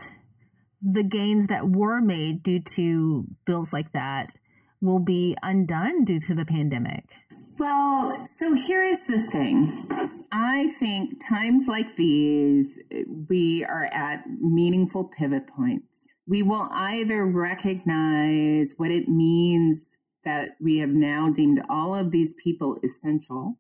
the 0.82 1.04
gains 1.04 1.48
that 1.48 1.70
were 1.70 2.02
made 2.02 2.42
due 2.42 2.62
to 2.62 3.26
bills 3.46 3.72
like 3.72 3.94
that 3.94 4.34
will 4.82 5.00
be 5.00 5.36
undone 5.44 6.04
due 6.04 6.20
to 6.22 6.34
the 6.34 6.46
pandemic? 6.46 7.20
Well, 7.58 8.26
so 8.26 8.54
here 8.54 8.84
is 8.84 9.08
the 9.08 9.20
thing. 9.20 9.88
I 10.32 10.68
think 10.78 11.26
times 11.26 11.68
like 11.70 11.96
these, 11.96 12.78
we 13.30 13.64
are 13.64 13.86
at 13.94 14.26
meaningful 14.42 15.06
pivot 15.06 15.48
points. 15.48 16.08
We 16.28 16.44
will 16.44 16.68
either 16.72 17.26
recognize 17.26 18.74
what 18.76 18.92
it 18.92 19.08
means 19.08 19.96
that 20.26 20.58
we 20.60 20.80
have 20.80 20.90
now 20.90 21.30
deemed 21.30 21.62
all 21.70 21.96
of 21.96 22.12
these 22.12 22.34
people 22.34 22.78
essential 22.84 23.58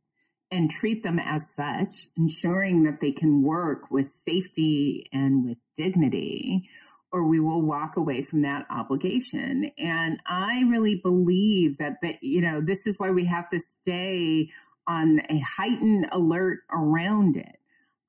and 0.51 0.69
treat 0.69 1.03
them 1.03 1.17
as 1.17 1.55
such, 1.55 2.07
ensuring 2.17 2.83
that 2.83 2.99
they 2.99 3.11
can 3.11 3.43
work 3.43 3.89
with 3.91 4.09
safety 4.09 5.09
and 5.13 5.45
with 5.45 5.57
dignity, 5.75 6.67
or 7.11 7.25
we 7.25 7.39
will 7.39 7.61
walk 7.61 7.97
away 7.97 8.21
from 8.21 8.41
that 8.41 8.65
obligation. 8.69 9.71
And 9.77 10.19
I 10.25 10.63
really 10.69 10.95
believe 10.95 11.77
that, 11.77 11.97
that 12.01 12.21
you 12.21 12.41
know, 12.41 12.61
this 12.61 12.85
is 12.85 12.99
why 12.99 13.11
we 13.11 13.25
have 13.25 13.47
to 13.49 13.59
stay 13.59 14.49
on 14.87 15.21
a 15.29 15.39
heightened 15.39 16.07
alert 16.11 16.59
around 16.71 17.37
it. 17.37 17.57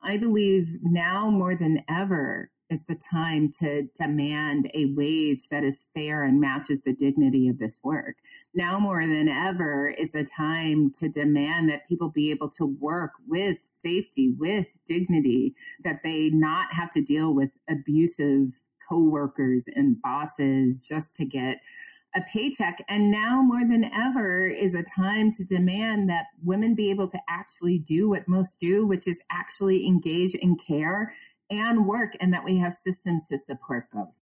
I 0.02 0.16
believe 0.16 0.76
now 0.82 1.30
more 1.30 1.54
than 1.54 1.82
ever 1.88 2.50
is 2.68 2.86
the 2.86 2.98
time 3.12 3.50
to 3.60 3.88
demand 3.96 4.70
a 4.74 4.86
wage 4.86 5.48
that 5.50 5.62
is 5.62 5.88
fair 5.94 6.24
and 6.24 6.40
matches 6.40 6.82
the 6.82 6.92
dignity 6.92 7.48
of 7.48 7.58
this 7.58 7.80
work. 7.82 8.16
Now 8.54 8.78
more 8.78 9.06
than 9.06 9.28
ever 9.28 9.88
is 9.88 10.12
the 10.12 10.24
time 10.24 10.90
to 10.98 11.08
demand 11.08 11.68
that 11.68 11.88
people 11.88 12.10
be 12.10 12.30
able 12.30 12.50
to 12.50 12.66
work 12.66 13.12
with 13.26 13.58
safety, 13.62 14.32
with 14.36 14.66
dignity, 14.86 15.54
that 15.84 16.00
they 16.02 16.30
not 16.30 16.74
have 16.74 16.90
to 16.90 17.00
deal 17.00 17.32
with 17.32 17.50
abusive 17.68 18.62
coworkers 18.88 19.68
and 19.74 20.00
bosses 20.00 20.80
just 20.80 21.16
to 21.16 21.24
get 21.24 21.60
a 22.14 22.22
paycheck. 22.22 22.82
And 22.88 23.10
now 23.10 23.42
more 23.42 23.66
than 23.68 23.84
ever 23.92 24.46
is 24.46 24.74
a 24.74 24.82
time 24.82 25.30
to 25.32 25.44
demand 25.44 26.08
that 26.08 26.26
women 26.42 26.74
be 26.74 26.90
able 26.90 27.08
to 27.08 27.20
actually 27.28 27.78
do 27.78 28.08
what 28.08 28.26
most 28.26 28.58
do, 28.58 28.86
which 28.86 29.06
is 29.06 29.22
actually 29.30 29.86
engage 29.86 30.34
in 30.34 30.56
care 30.56 31.12
and 31.50 31.86
work, 31.86 32.16
and 32.20 32.32
that 32.32 32.44
we 32.44 32.58
have 32.58 32.72
systems 32.72 33.28
to 33.28 33.38
support 33.38 33.88
both. 33.92 34.20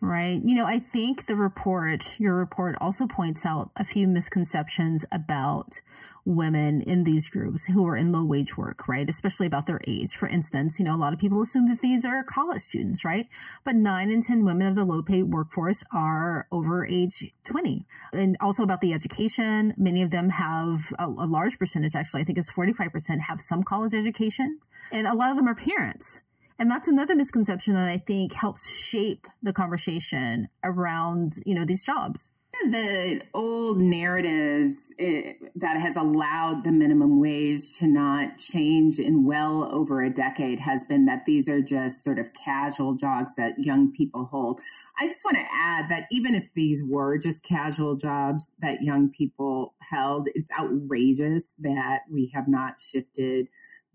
Right. 0.00 0.40
You 0.44 0.54
know, 0.54 0.64
I 0.64 0.78
think 0.78 1.26
the 1.26 1.34
report, 1.34 2.20
your 2.20 2.36
report 2.36 2.76
also 2.80 3.08
points 3.08 3.44
out 3.44 3.72
a 3.76 3.84
few 3.84 4.06
misconceptions 4.06 5.04
about 5.10 5.80
women 6.24 6.82
in 6.82 7.02
these 7.02 7.28
groups 7.28 7.66
who 7.66 7.84
are 7.86 7.96
in 7.96 8.12
low 8.12 8.24
wage 8.24 8.56
work, 8.56 8.86
right? 8.86 9.08
Especially 9.10 9.46
about 9.46 9.66
their 9.66 9.80
age. 9.88 10.14
For 10.14 10.28
instance, 10.28 10.78
you 10.78 10.84
know, 10.84 10.94
a 10.94 10.96
lot 10.96 11.12
of 11.12 11.18
people 11.18 11.42
assume 11.42 11.66
that 11.68 11.80
these 11.80 12.04
are 12.04 12.22
college 12.22 12.60
students, 12.60 13.04
right? 13.04 13.26
But 13.64 13.74
nine 13.74 14.10
in 14.10 14.22
10 14.22 14.44
women 14.44 14.68
of 14.68 14.76
the 14.76 14.84
low 14.84 15.02
paid 15.02 15.24
workforce 15.24 15.82
are 15.92 16.46
over 16.52 16.86
age 16.86 17.32
20. 17.44 17.84
And 18.12 18.36
also 18.40 18.62
about 18.62 18.80
the 18.80 18.92
education. 18.92 19.74
Many 19.76 20.02
of 20.02 20.10
them 20.10 20.28
have 20.28 20.92
a, 20.98 21.06
a 21.06 21.26
large 21.26 21.58
percentage, 21.58 21.96
actually, 21.96 22.20
I 22.20 22.24
think 22.24 22.38
it's 22.38 22.52
45% 22.52 23.20
have 23.20 23.40
some 23.40 23.64
college 23.64 23.94
education. 23.94 24.60
And 24.92 25.08
a 25.08 25.14
lot 25.14 25.30
of 25.30 25.36
them 25.36 25.48
are 25.48 25.56
parents 25.56 26.22
and 26.58 26.70
that's 26.70 26.88
another 26.88 27.14
misconception 27.14 27.74
that 27.74 27.88
I 27.88 27.98
think 27.98 28.32
helps 28.32 28.70
shape 28.70 29.26
the 29.42 29.52
conversation 29.52 30.48
around, 30.64 31.34
you 31.46 31.54
know, 31.54 31.64
these 31.64 31.84
jobs. 31.84 32.32
The 32.64 33.22
old 33.34 33.78
narratives 33.78 34.92
it, 34.98 35.36
eh, 35.40 35.46
that 35.56 35.76
has 35.76 35.96
allowed 35.96 36.64
the 36.64 36.72
minimum 36.72 37.20
wage 37.20 37.76
to 37.78 37.86
not 37.86 38.38
change 38.38 38.98
in 38.98 39.24
well 39.24 39.68
over 39.70 40.02
a 40.02 40.10
decade 40.10 40.58
has 40.58 40.82
been 40.82 41.04
that 41.04 41.24
these 41.24 41.48
are 41.48 41.60
just 41.60 42.02
sort 42.02 42.18
of 42.18 42.30
casual 42.32 42.94
jobs 42.94 43.36
that 43.36 43.58
young 43.58 43.92
people 43.92 44.24
hold. 44.24 44.60
I 44.98 45.06
just 45.06 45.24
want 45.24 45.36
to 45.36 45.46
add 45.52 45.88
that 45.90 46.06
even 46.10 46.34
if 46.34 46.52
these 46.54 46.82
were 46.82 47.16
just 47.18 47.44
casual 47.44 47.94
jobs 47.94 48.54
that 48.60 48.82
young 48.82 49.10
people 49.10 49.74
held, 49.90 50.28
it's 50.34 50.50
outrageous 50.58 51.54
that 51.60 52.00
we 52.10 52.32
have 52.34 52.48
not 52.48 52.80
shifted 52.80 53.48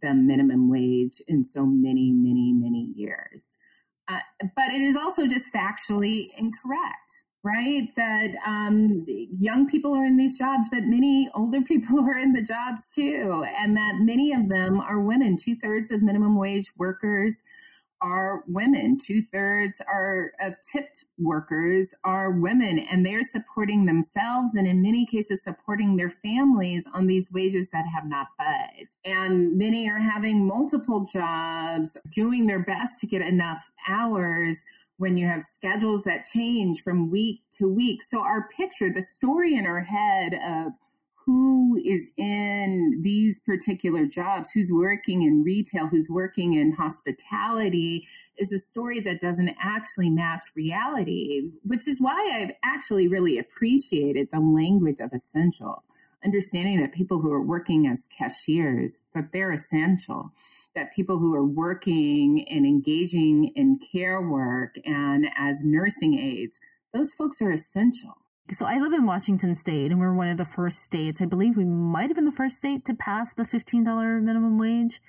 the 0.04 0.14
minimum 0.14 0.70
wage 0.70 1.22
in 1.28 1.44
so 1.44 1.66
many, 1.66 2.12
many, 2.12 2.54
many 2.54 2.92
years. 2.96 3.58
Uh, 4.08 4.20
but 4.56 4.68
it 4.72 4.82
is 4.82 4.98
also 4.98 5.26
just 5.26 5.54
factually 5.54 6.26
incorrect, 6.38 7.24
right? 7.44 7.88
That 7.96 8.32
um, 8.46 9.06
young 9.08 9.68
people 9.68 9.96
are 9.96 10.04
in 10.04 10.18
these 10.18 10.38
jobs, 10.38 10.68
but 10.70 10.84
many 10.84 11.30
older 11.34 11.62
people 11.68 12.00
are 12.02 12.18
in 12.18 12.34
the 12.34 12.42
jobs 12.42 12.92
too, 12.92 13.46
and 13.58 13.76
that 13.78 13.96
many 14.00 14.34
of 14.34 14.50
them 14.50 14.80
are 14.82 15.00
women. 15.00 15.38
Two 15.38 15.56
thirds 15.56 15.90
of 15.90 16.04
minimum 16.04 16.38
wage 16.38 16.72
workers 16.78 17.42
are 18.04 18.44
women. 18.48 18.98
Two 19.04 19.22
thirds 19.22 19.82
are 19.88 20.34
of 20.42 20.56
tipped 20.72 21.06
workers 21.18 21.96
are 22.04 22.32
women, 22.32 22.80
and 22.80 23.06
they're 23.06 23.24
supporting 23.24 23.86
themselves 23.86 24.54
and 24.54 24.68
in 24.68 24.84
many 24.84 25.06
cases 25.06 25.44
supporting 25.44 25.96
their 25.96 26.10
families 26.10 26.88
on 26.94 27.08
these 27.08 27.32
wages 27.32 27.72
that 27.72 27.86
have 27.88 28.06
not 28.06 28.28
budged. 28.38 28.98
And 29.06 29.58
many 29.58 29.90
are 29.90 30.00
having 30.00 30.46
multiple 30.46 31.06
jobs, 31.12 31.98
doing 32.12 32.46
their 32.46 32.64
best 32.64 33.00
to 33.00 33.08
get 33.08 33.22
enough 33.22 33.72
hours 33.88 34.66
when 34.98 35.18
you 35.18 35.26
have 35.26 35.42
schedules 35.42 36.04
that 36.04 36.26
change 36.26 36.82
from 36.82 37.10
week 37.10 37.42
to 37.54 37.68
week. 37.68 38.04
So 38.04 38.22
our 38.22 38.48
picture, 38.56 38.92
the 38.94 39.02
story 39.02 39.56
in 39.56 39.66
our 39.66 39.82
head 39.82 40.34
of 40.34 40.74
who 41.26 41.82
is 41.86 42.10
in 42.18 43.00
these 43.02 43.40
particular 43.40 44.06
jobs, 44.06 44.52
who's 44.52 44.72
working 44.72 45.22
in 45.22 45.44
retail, 45.44 45.88
who's 45.88 46.10
working 46.10 46.54
in 46.54 46.74
hospitality, 46.74 48.06
is 48.38 48.52
a 48.52 48.60
story 48.60 49.00
that 49.02 49.22
doesn't 49.22 49.56
actually 49.62 50.10
match 50.10 50.46
reality, 50.56 51.50
which 51.64 51.88
is 51.88 52.02
why 52.02 52.32
I've 52.34 52.56
actually 52.64 53.08
really 53.08 53.38
appreciated 53.38 54.30
the 54.32 54.40
language 54.40 55.00
of 55.00 55.14
essential, 55.14 55.84
understanding 56.24 56.82
that 56.82 56.94
people 56.94 57.22
who 57.22 57.32
are 57.32 57.42
working 57.44 57.88
as 57.88 58.08
cashiers, 58.18 59.06
that 59.14 59.32
they're 59.32 59.52
essential 59.52 60.32
that 60.76 60.94
people 60.96 61.20
who 61.20 61.36
are 61.36 61.46
working 61.46 62.48
and 62.50 62.66
engaging 62.66 63.52
in 63.56 63.80
care 63.80 64.22
work 64.22 64.76
and 64.86 65.28
as 65.38 65.64
nursing 65.64 66.18
aides, 66.18 66.60
those 66.94 67.14
folks 67.14 67.42
are 67.42 67.52
essential. 67.52 68.23
So 68.52 68.66
I 68.66 68.78
live 68.78 68.92
in 68.92 69.06
Washington 69.06 69.56
State, 69.56 69.90
and 69.90 70.02
we're 70.02 70.14
one 70.14 70.28
of 70.28 70.36
the 70.36 70.44
first 70.44 70.84
states. 70.84 71.22
I 71.22 71.26
believe 71.26 71.56
we 71.56 71.64
might 71.64 72.08
have 72.10 72.16
been 72.16 72.26
the 72.26 72.32
first 72.32 72.58
state 72.58 72.84
to 72.86 72.94
pass 72.94 73.34
the 73.34 73.44
$15 73.44 74.22
minimum 74.22 74.60
wage. 74.60 75.02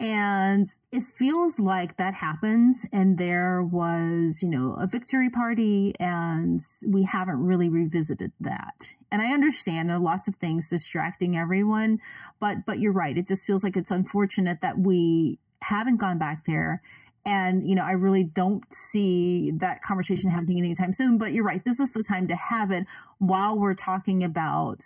And 0.00 0.64
it 0.92 1.02
feels 1.02 1.58
like 1.58 1.96
that 1.96 2.14
happens, 2.14 2.86
and 2.92 3.18
there 3.18 3.64
was, 3.64 4.44
you 4.44 4.48
know, 4.48 4.74
a 4.74 4.86
victory 4.86 5.28
party, 5.28 5.92
and 5.98 6.60
we 6.86 7.02
haven't 7.02 7.44
really 7.44 7.68
revisited 7.68 8.30
that. 8.38 8.94
And 9.10 9.20
I 9.20 9.32
understand 9.32 9.88
there 9.88 9.96
are 9.96 10.00
lots 10.00 10.28
of 10.28 10.36
things 10.36 10.70
distracting 10.70 11.36
everyone, 11.36 11.98
but 12.38 12.64
but 12.64 12.78
you're 12.78 12.92
right. 12.92 13.18
It 13.18 13.26
just 13.26 13.44
feels 13.44 13.64
like 13.64 13.76
it's 13.76 13.90
unfortunate 13.90 14.60
that 14.60 14.78
we 14.78 15.40
haven't 15.62 15.96
gone 15.96 16.18
back 16.18 16.44
there 16.44 16.80
and, 17.26 17.68
you 17.68 17.74
know, 17.74 17.84
I 17.84 17.92
really 17.92 18.24
don't 18.24 18.64
see 18.72 19.50
that 19.58 19.82
conversation 19.82 20.30
happening 20.30 20.58
anytime 20.58 20.92
soon. 20.92 21.18
But 21.18 21.32
you're 21.32 21.44
right. 21.44 21.64
This 21.64 21.80
is 21.80 21.92
the 21.92 22.02
time 22.02 22.26
to 22.28 22.36
have 22.36 22.70
it 22.70 22.86
while 23.18 23.58
we're 23.58 23.74
talking 23.74 24.24
about 24.24 24.78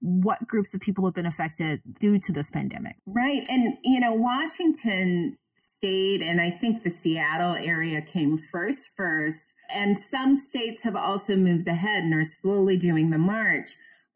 what 0.00 0.46
groups 0.46 0.74
of 0.74 0.80
people 0.80 1.04
have 1.04 1.14
been 1.14 1.26
affected 1.26 1.80
due 2.00 2.18
to 2.18 2.32
this 2.32 2.50
pandemic. 2.50 2.96
Right. 3.06 3.46
And, 3.48 3.78
you 3.84 4.00
know, 4.00 4.12
Washington 4.14 5.38
state 5.56 6.20
and 6.22 6.40
I 6.40 6.50
think 6.50 6.82
the 6.82 6.90
Seattle 6.90 7.54
area 7.54 8.02
came 8.02 8.36
first 8.36 8.96
first. 8.96 9.54
And 9.70 9.96
some 9.96 10.34
states 10.34 10.82
have 10.82 10.96
also 10.96 11.36
moved 11.36 11.68
ahead 11.68 12.02
and 12.02 12.12
are 12.14 12.24
slowly 12.24 12.76
doing 12.76 13.10
the 13.10 13.18
march. 13.18 13.70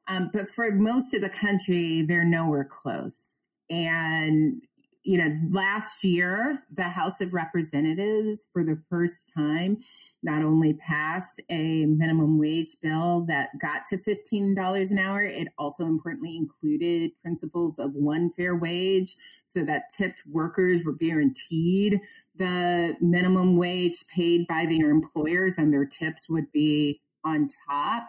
Um, 0.08 0.30
but 0.32 0.48
for 0.48 0.72
most 0.72 1.14
of 1.14 1.20
the 1.20 1.28
country, 1.28 2.02
they're 2.02 2.24
nowhere 2.24 2.64
close. 2.64 3.42
And 3.70 4.62
you 5.06 5.16
know, 5.16 5.36
last 5.52 6.02
year, 6.02 6.64
the 6.74 6.82
House 6.82 7.20
of 7.20 7.32
Representatives, 7.32 8.48
for 8.52 8.64
the 8.64 8.82
first 8.90 9.30
time, 9.32 9.78
not 10.24 10.42
only 10.42 10.74
passed 10.74 11.40
a 11.48 11.86
minimum 11.86 12.40
wage 12.40 12.76
bill 12.82 13.24
that 13.28 13.50
got 13.60 13.84
to 13.86 13.98
$15 13.98 14.90
an 14.90 14.98
hour, 14.98 15.22
it 15.22 15.46
also 15.58 15.84
importantly 15.84 16.36
included 16.36 17.12
principles 17.22 17.78
of 17.78 17.94
one 17.94 18.30
fair 18.32 18.56
wage 18.56 19.14
so 19.44 19.64
that 19.64 19.84
tipped 19.96 20.24
workers 20.28 20.82
were 20.84 20.92
guaranteed 20.92 22.00
the 22.34 22.96
minimum 23.00 23.56
wage 23.56 24.04
paid 24.12 24.44
by 24.48 24.66
their 24.66 24.90
employers 24.90 25.56
and 25.56 25.72
their 25.72 25.86
tips 25.86 26.28
would 26.28 26.50
be 26.50 27.00
on 27.24 27.48
top 27.68 28.08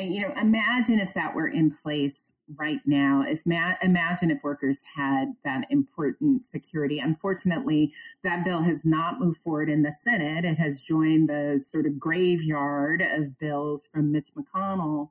you 0.00 0.20
know, 0.20 0.34
imagine 0.40 0.98
if 1.00 1.14
that 1.14 1.34
were 1.34 1.48
in 1.48 1.70
place 1.70 2.32
right 2.56 2.80
now. 2.86 3.22
If 3.22 3.44
ma- 3.44 3.74
imagine 3.82 4.30
if 4.30 4.42
workers 4.42 4.84
had 4.96 5.34
that 5.44 5.66
important 5.70 6.44
security. 6.44 6.98
Unfortunately, 6.98 7.92
that 8.22 8.44
bill 8.44 8.62
has 8.62 8.84
not 8.84 9.20
moved 9.20 9.40
forward 9.40 9.68
in 9.68 9.82
the 9.82 9.92
Senate. 9.92 10.44
It 10.44 10.58
has 10.58 10.82
joined 10.82 11.28
the 11.28 11.58
sort 11.58 11.86
of 11.86 11.98
graveyard 11.98 13.02
of 13.02 13.38
bills 13.38 13.86
from 13.86 14.12
Mitch 14.12 14.30
McConnell. 14.36 15.10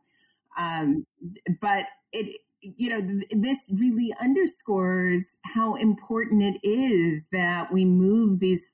Um, 0.57 1.05
but 1.61 1.85
it, 2.11 2.41
you 2.61 2.89
know, 2.89 3.01
th- 3.01 3.27
this 3.31 3.71
really 3.79 4.13
underscores 4.19 5.37
how 5.43 5.75
important 5.75 6.43
it 6.43 6.67
is 6.67 7.29
that 7.31 7.71
we 7.71 7.85
move 7.85 8.39
these 8.39 8.73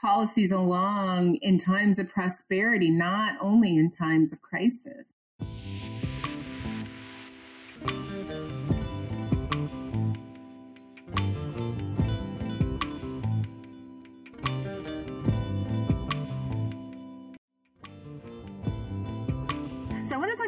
policies 0.00 0.50
along 0.50 1.36
in 1.36 1.58
times 1.58 1.98
of 1.98 2.08
prosperity, 2.08 2.90
not 2.90 3.36
only 3.40 3.76
in 3.76 3.90
times 3.90 4.32
of 4.32 4.40
crisis. 4.40 5.12
So 5.40 5.46
I 5.46 5.89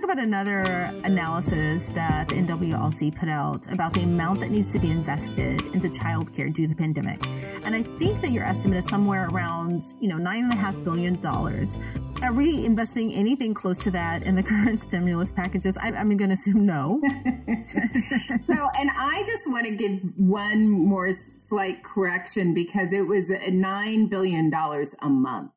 talk 0.02 0.10
about 0.10 0.22
another 0.22 0.62
analysis 1.04 1.90
that 1.90 2.28
the 2.28 2.34
NWLC 2.34 3.14
put 3.14 3.28
out 3.28 3.70
about 3.72 3.92
the 3.92 4.02
amount 4.02 4.40
that 4.40 4.50
needs 4.50 4.72
to 4.72 4.78
be 4.78 4.90
invested 4.90 5.60
into 5.74 5.88
childcare 5.88 6.52
due 6.52 6.66
to 6.66 6.74
the 6.74 6.76
pandemic. 6.76 7.24
And 7.62 7.74
I 7.74 7.82
think 7.82 8.20
that 8.20 8.30
your 8.30 8.44
estimate 8.44 8.78
is 8.78 8.88
somewhere 8.88 9.28
around, 9.28 9.80
you 10.00 10.08
know, 10.08 10.16
nine 10.16 10.44
and 10.44 10.52
a 10.52 10.56
half 10.56 10.74
billion 10.82 11.20
dollars. 11.20 11.78
Are 12.22 12.32
we 12.32 12.64
investing 12.64 13.12
anything 13.12 13.54
close 13.54 13.78
to 13.84 13.90
that 13.92 14.24
in 14.24 14.34
the 14.34 14.42
current 14.52 14.80
stimulus 14.80 15.30
packages? 15.30 15.78
I, 15.78 15.88
am 15.88 16.16
going 16.16 16.30
to 16.30 16.34
assume 16.34 16.66
no. 16.66 17.00
so, 18.44 18.68
and 18.76 18.90
I 18.96 19.22
just 19.26 19.48
want 19.48 19.66
to 19.66 19.76
give 19.76 20.00
one 20.16 20.68
more 20.68 21.12
slight 21.12 21.84
correction 21.84 22.54
because 22.54 22.92
it 22.92 23.06
was 23.06 23.30
$9 23.30 24.10
billion 24.10 24.52
a 24.52 25.08
month 25.08 25.52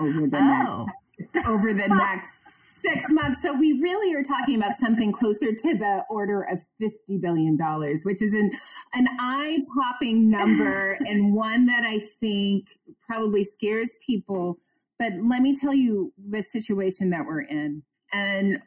over 0.00 0.26
the 0.26 0.38
oh. 0.38 0.86
next, 1.18 1.46
over 1.46 1.74
the 1.74 1.88
next 1.88 2.42
six 2.82 3.10
months. 3.10 3.42
So 3.42 3.54
we 3.54 3.80
really 3.80 4.14
are 4.14 4.22
talking 4.22 4.56
about 4.56 4.74
something 4.74 5.12
closer 5.12 5.52
to 5.52 5.74
the 5.74 6.04
order 6.10 6.42
of 6.42 6.60
$50 6.82 7.20
billion, 7.20 7.56
which 8.04 8.22
is 8.22 8.34
an, 8.34 8.52
an 8.94 9.08
eye 9.18 9.60
popping 9.74 10.28
number 10.28 10.92
and 11.00 11.34
one 11.34 11.66
that 11.66 11.84
I 11.84 11.98
think 11.98 12.70
probably 13.06 13.44
scares 13.44 13.96
people. 14.04 14.58
But 14.98 15.12
let 15.28 15.42
me 15.42 15.58
tell 15.58 15.74
you 15.74 16.12
the 16.18 16.42
situation 16.42 17.10
that 17.10 17.26
we're 17.26 17.42
in. 17.42 17.82
And 18.12 18.60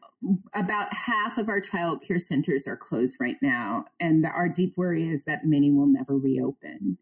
about 0.55 0.88
half 0.93 1.38
of 1.38 1.50
our 1.50 1.62
child 1.62 2.01
care 2.01 2.19
centers 2.19 2.67
are 2.67 2.77
closed 2.77 3.17
right 3.19 3.38
now. 3.41 3.86
And 4.00 4.25
our 4.25 4.50
deep 4.50 4.74
worry 4.75 5.07
is 5.07 5.25
that 5.25 5.45
many 5.45 5.72
will 5.72 5.86
never 5.86 6.17
reopen. 6.17 6.98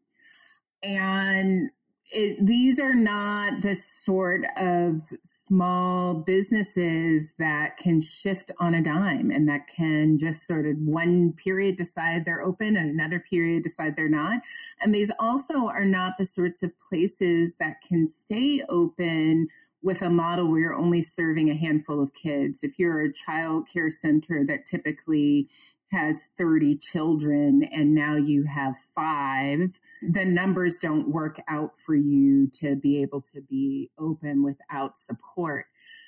And 0.83 1.69
it, 2.13 2.45
these 2.45 2.79
are 2.79 2.93
not 2.93 3.61
the 3.61 3.75
sort 3.75 4.45
of 4.55 5.01
small 5.23 6.13
businesses 6.13 7.33
that 7.39 7.77
can 7.77 8.01
shift 8.01 8.51
on 8.59 8.73
a 8.73 8.83
dime 8.83 9.31
and 9.31 9.49
that 9.49 9.67
can 9.67 10.19
just 10.19 10.45
sort 10.45 10.65
of 10.65 10.77
one 10.77 11.33
period 11.33 11.75
decide 11.75 12.23
they're 12.23 12.43
open 12.43 12.77
and 12.77 12.89
another 12.89 13.19
period 13.19 13.63
decide 13.63 13.95
they're 13.95 14.07
not. 14.07 14.41
And 14.79 14.93
these 14.93 15.11
also 15.19 15.67
are 15.67 15.85
not 15.85 16.17
the 16.17 16.25
sorts 16.25 16.61
of 16.61 16.79
places 16.79 17.55
that 17.59 17.77
can 17.87 18.05
stay 18.05 18.63
open 18.69 19.47
with 19.81 20.01
a 20.01 20.09
model 20.09 20.47
where 20.47 20.61
you're 20.61 20.73
only 20.73 21.03
serving 21.03 21.49
a 21.49 21.55
handful 21.55 22.01
of 22.01 22.13
kids. 22.13 22.63
If 22.63 22.79
you're 22.79 23.01
a 23.01 23.13
child 23.13 23.67
care 23.67 23.89
center 23.89 24.45
that 24.47 24.65
typically 24.65 25.49
has 25.93 26.29
30 26.37 26.77
children 26.77 27.63
and 27.71 27.93
now 27.93 28.15
you 28.15 28.43
have 28.43 28.75
five, 28.95 29.79
the 30.01 30.25
numbers 30.25 30.79
don't 30.79 31.09
work 31.09 31.39
out 31.47 31.79
for 31.79 31.95
you 31.95 32.47
to 32.55 32.75
be 32.75 33.01
able 33.01 33.21
to 33.21 33.41
be 33.41 33.89
open 33.97 34.43
without 34.43 34.97
support. 34.97 35.67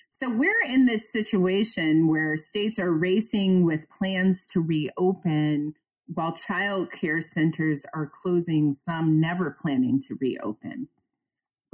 So 0.10 0.30
we're 0.30 0.64
in 0.68 0.86
this 0.86 1.12
situation 1.12 2.08
where 2.08 2.36
states 2.38 2.80
are 2.80 2.94
racing 2.94 3.66
with 3.66 3.90
plans 3.90 4.46
to 4.48 4.62
reopen 4.62 5.76
while 6.14 6.34
child 6.34 6.92
care 6.92 7.22
centers 7.22 7.86
are 7.94 8.08
closing, 8.08 8.72
some 8.74 9.20
never 9.20 9.52
planning 9.52 10.00
to 10.02 10.18
reopen 10.20 10.88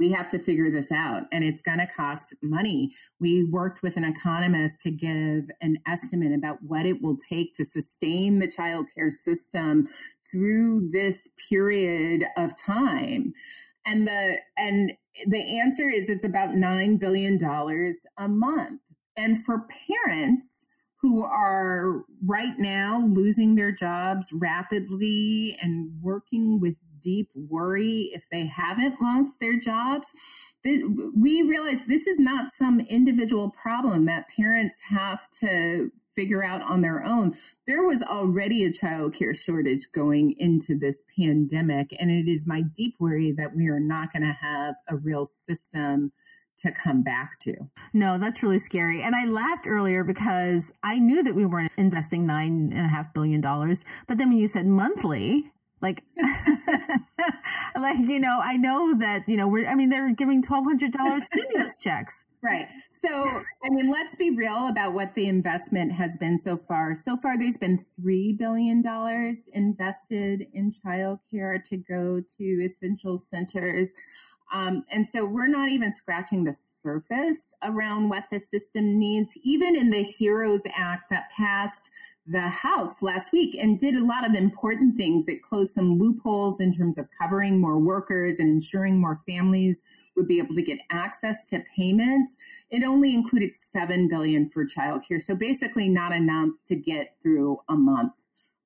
we 0.02 0.10
have 0.10 0.28
to 0.28 0.38
figure 0.40 0.68
this 0.68 0.90
out 0.90 1.22
and 1.30 1.44
it's 1.44 1.60
going 1.60 1.78
to 1.78 1.86
cost 1.86 2.34
money. 2.42 2.90
We 3.20 3.44
worked 3.44 3.84
with 3.84 3.96
an 3.96 4.02
economist 4.02 4.82
to 4.82 4.90
give 4.90 5.44
an 5.60 5.78
estimate 5.86 6.32
about 6.34 6.58
what 6.60 6.86
it 6.86 7.00
will 7.00 7.16
take 7.16 7.54
to 7.54 7.64
sustain 7.64 8.40
the 8.40 8.48
childcare 8.48 9.12
system 9.12 9.86
through 10.28 10.90
this 10.90 11.28
period 11.48 12.24
of 12.36 12.50
time. 12.60 13.32
And 13.86 14.08
the 14.08 14.38
and 14.56 14.92
the 15.28 15.60
answer 15.60 15.88
is 15.88 16.10
it's 16.10 16.24
about 16.24 16.56
9 16.56 16.96
billion 16.96 17.38
dollars 17.38 18.04
a 18.18 18.26
month. 18.26 18.80
And 19.16 19.40
for 19.44 19.68
parents 19.88 20.66
who 21.00 21.24
are 21.24 22.02
right 22.26 22.58
now 22.58 23.06
losing 23.08 23.54
their 23.54 23.72
jobs 23.72 24.32
rapidly 24.32 25.56
and 25.60 25.90
working 26.00 26.60
with 26.60 26.76
deep 27.02 27.28
worry 27.34 28.10
if 28.12 28.26
they 28.30 28.46
haven't 28.46 29.00
lost 29.00 29.40
their 29.40 29.58
jobs. 29.58 30.12
We 30.64 31.42
realize 31.42 31.84
this 31.84 32.06
is 32.06 32.18
not 32.18 32.50
some 32.50 32.80
individual 32.80 33.50
problem 33.50 34.06
that 34.06 34.28
parents 34.36 34.80
have 34.90 35.28
to 35.40 35.90
figure 36.14 36.44
out 36.44 36.60
on 36.62 36.82
their 36.82 37.02
own. 37.04 37.34
There 37.66 37.82
was 37.82 38.02
already 38.02 38.64
a 38.64 38.72
child 38.72 39.14
care 39.14 39.34
shortage 39.34 39.90
going 39.92 40.34
into 40.38 40.78
this 40.78 41.02
pandemic, 41.18 41.96
and 41.98 42.10
it 42.10 42.30
is 42.30 42.46
my 42.46 42.62
deep 42.62 42.96
worry 42.98 43.32
that 43.32 43.56
we 43.56 43.68
are 43.68 43.80
not 43.80 44.12
going 44.12 44.24
to 44.24 44.36
have 44.40 44.74
a 44.88 44.96
real 44.96 45.26
system 45.26 46.12
to 46.58 46.70
come 46.70 47.02
back 47.02 47.40
to. 47.40 47.54
No, 47.92 48.18
that's 48.18 48.42
really 48.42 48.58
scary. 48.58 49.02
And 49.02 49.16
I 49.16 49.24
laughed 49.24 49.66
earlier 49.66 50.04
because 50.04 50.72
I 50.82 50.98
knew 50.98 51.22
that 51.24 51.34
we 51.34 51.46
weren't 51.46 51.72
investing 51.76 52.26
nine 52.26 52.70
and 52.72 52.86
a 52.86 52.88
half 52.88 53.12
billion 53.14 53.40
dollars. 53.40 53.84
But 54.06 54.18
then 54.18 54.28
when 54.28 54.38
you 54.38 54.48
said 54.48 54.66
monthly, 54.66 55.50
like, 55.82 56.02
like, 57.76 57.98
you 57.98 58.20
know, 58.20 58.40
I 58.42 58.56
know 58.56 58.96
that, 58.98 59.28
you 59.28 59.36
know, 59.36 59.48
we're, 59.48 59.68
I 59.68 59.74
mean, 59.74 59.90
they're 59.90 60.14
giving 60.14 60.42
$1,200 60.42 61.20
stimulus 61.22 61.80
checks. 61.84 62.24
Right. 62.42 62.68
So, 62.90 63.08
I 63.08 63.68
mean, 63.70 63.90
let's 63.90 64.16
be 64.16 64.30
real 64.30 64.68
about 64.68 64.94
what 64.94 65.14
the 65.14 65.28
investment 65.28 65.92
has 65.92 66.16
been 66.18 66.38
so 66.38 66.56
far. 66.56 66.94
So 66.94 67.16
far, 67.16 67.38
there's 67.38 67.56
been 67.56 67.84
$3 68.00 68.36
billion 68.38 68.82
invested 69.52 70.46
in 70.52 70.72
childcare 70.72 71.62
to 71.64 71.76
go 71.76 72.20
to 72.38 72.44
essential 72.44 73.18
centers. 73.18 73.92
Um, 74.52 74.84
and 74.90 75.08
so 75.08 75.24
we're 75.24 75.46
not 75.46 75.70
even 75.70 75.92
scratching 75.92 76.44
the 76.44 76.52
surface 76.52 77.54
around 77.62 78.10
what 78.10 78.24
the 78.30 78.38
system 78.38 78.98
needs. 78.98 79.36
Even 79.42 79.74
in 79.74 79.90
the 79.90 80.02
HEROES 80.04 80.66
Act 80.76 81.08
that 81.08 81.30
passed 81.34 81.90
the 82.26 82.48
House 82.48 83.02
last 83.02 83.32
week 83.32 83.56
and 83.58 83.78
did 83.78 83.94
a 83.94 84.04
lot 84.04 84.28
of 84.28 84.34
important 84.34 84.96
things. 84.96 85.26
It 85.26 85.42
closed 85.42 85.72
some 85.72 85.98
loopholes 85.98 86.60
in 86.60 86.72
terms 86.72 86.98
of 86.98 87.08
covering 87.18 87.60
more 87.60 87.78
workers 87.78 88.38
and 88.38 88.48
ensuring 88.50 89.00
more 89.00 89.16
families 89.26 90.10
would 90.16 90.28
be 90.28 90.38
able 90.38 90.54
to 90.54 90.62
get 90.62 90.78
access 90.90 91.46
to 91.46 91.64
payments. 91.74 92.36
It 92.70 92.84
only 92.84 93.14
included 93.14 93.56
seven 93.56 94.06
billion 94.06 94.48
for 94.48 94.64
childcare, 94.66 95.20
so 95.20 95.34
basically 95.34 95.88
not 95.88 96.12
enough 96.12 96.50
to 96.66 96.76
get 96.76 97.16
through 97.22 97.58
a 97.68 97.74
month 97.74 98.12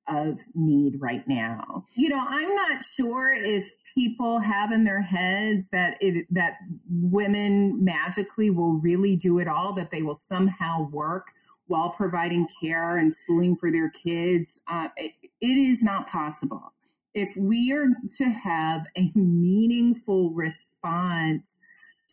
of 0.07 0.39
need 0.53 0.99
right 1.01 1.27
now. 1.27 1.85
You 1.95 2.09
know, 2.09 2.23
I'm 2.27 2.55
not 2.55 2.83
sure 2.83 3.33
if 3.33 3.73
people 3.93 4.39
have 4.39 4.71
in 4.71 4.83
their 4.83 5.01
heads 5.01 5.69
that 5.69 5.97
it 6.01 6.25
that 6.31 6.57
women 6.89 7.83
magically 7.83 8.49
will 8.49 8.73
really 8.73 9.15
do 9.15 9.39
it 9.39 9.47
all, 9.47 9.73
that 9.73 9.91
they 9.91 10.01
will 10.01 10.15
somehow 10.15 10.89
work 10.89 11.27
while 11.67 11.91
providing 11.91 12.47
care 12.61 12.97
and 12.97 13.13
schooling 13.13 13.55
for 13.55 13.71
their 13.71 13.89
kids. 13.89 14.59
Uh, 14.67 14.87
it, 14.95 15.11
it 15.41 15.57
is 15.57 15.83
not 15.83 16.07
possible. 16.07 16.73
If 17.13 17.35
we 17.35 17.73
are 17.73 17.87
to 18.17 18.25
have 18.25 18.85
a 18.95 19.11
meaningful 19.15 20.31
response 20.31 21.59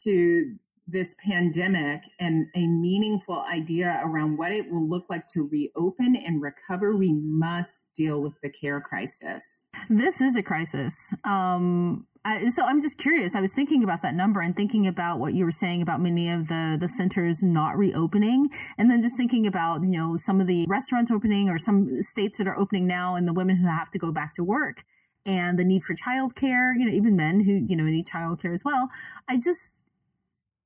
to 0.03 0.57
this 0.87 1.15
pandemic 1.27 2.03
and 2.19 2.47
a 2.55 2.67
meaningful 2.67 3.41
idea 3.51 4.01
around 4.05 4.37
what 4.37 4.53
it 4.53 4.71
will 4.71 4.87
look 4.87 5.07
like 5.09 5.27
to 5.29 5.49
reopen 5.51 6.15
and 6.15 6.43
recover, 6.43 6.95
we 6.95 7.13
must 7.13 7.95
deal 7.95 8.21
with 8.21 8.35
the 8.43 8.51
care 8.51 8.81
crisis. 8.81 9.67
This 9.89 10.21
is 10.21 10.37
a 10.37 10.43
crisis. 10.43 11.15
Um, 11.25 12.07
I, 12.27 12.49
so 12.49 12.65
I'm 12.65 12.81
just 12.81 12.99
curious. 12.99 13.35
I 13.35 13.41
was 13.41 13.53
thinking 13.53 13.85
about 13.85 14.03
that 14.03 14.15
number 14.15 14.41
and 14.41 14.57
thinking 14.57 14.87
about 14.87 15.19
what 15.19 15.35
you 15.35 15.45
were 15.45 15.51
saying 15.51 15.83
about 15.83 16.01
many 16.01 16.31
of 16.31 16.49
the 16.49 16.77
the 16.81 16.89
centers 16.89 17.43
not 17.43 17.77
reopening, 17.77 18.49
and 18.79 18.91
then 18.91 19.03
just 19.03 19.17
thinking 19.17 19.47
about 19.47 19.85
you 19.85 19.91
know 19.91 20.17
some 20.17 20.41
of 20.41 20.47
the 20.47 20.65
restaurants 20.69 21.11
opening 21.11 21.51
or 21.51 21.59
some 21.59 21.87
states 22.01 22.39
that 22.39 22.47
are 22.47 22.59
opening 22.59 22.87
now, 22.87 23.15
and 23.15 23.29
the 23.29 23.35
women 23.35 23.57
who 23.57 23.67
have 23.67 23.91
to 23.91 23.99
go 23.99 24.11
back 24.11 24.33
to 24.35 24.45
work, 24.45 24.85
and 25.27 25.59
the 25.59 25.65
need 25.65 25.85
for 25.85 25.95
childcare. 25.95 26.73
You 26.75 26.87
know, 26.87 26.93
even 26.93 27.15
men 27.15 27.41
who 27.41 27.63
you 27.67 27.77
know 27.77 27.85
need 27.85 28.07
childcare 28.07 28.55
as 28.55 28.65
well. 28.65 28.89
I 29.29 29.37
just 29.37 29.85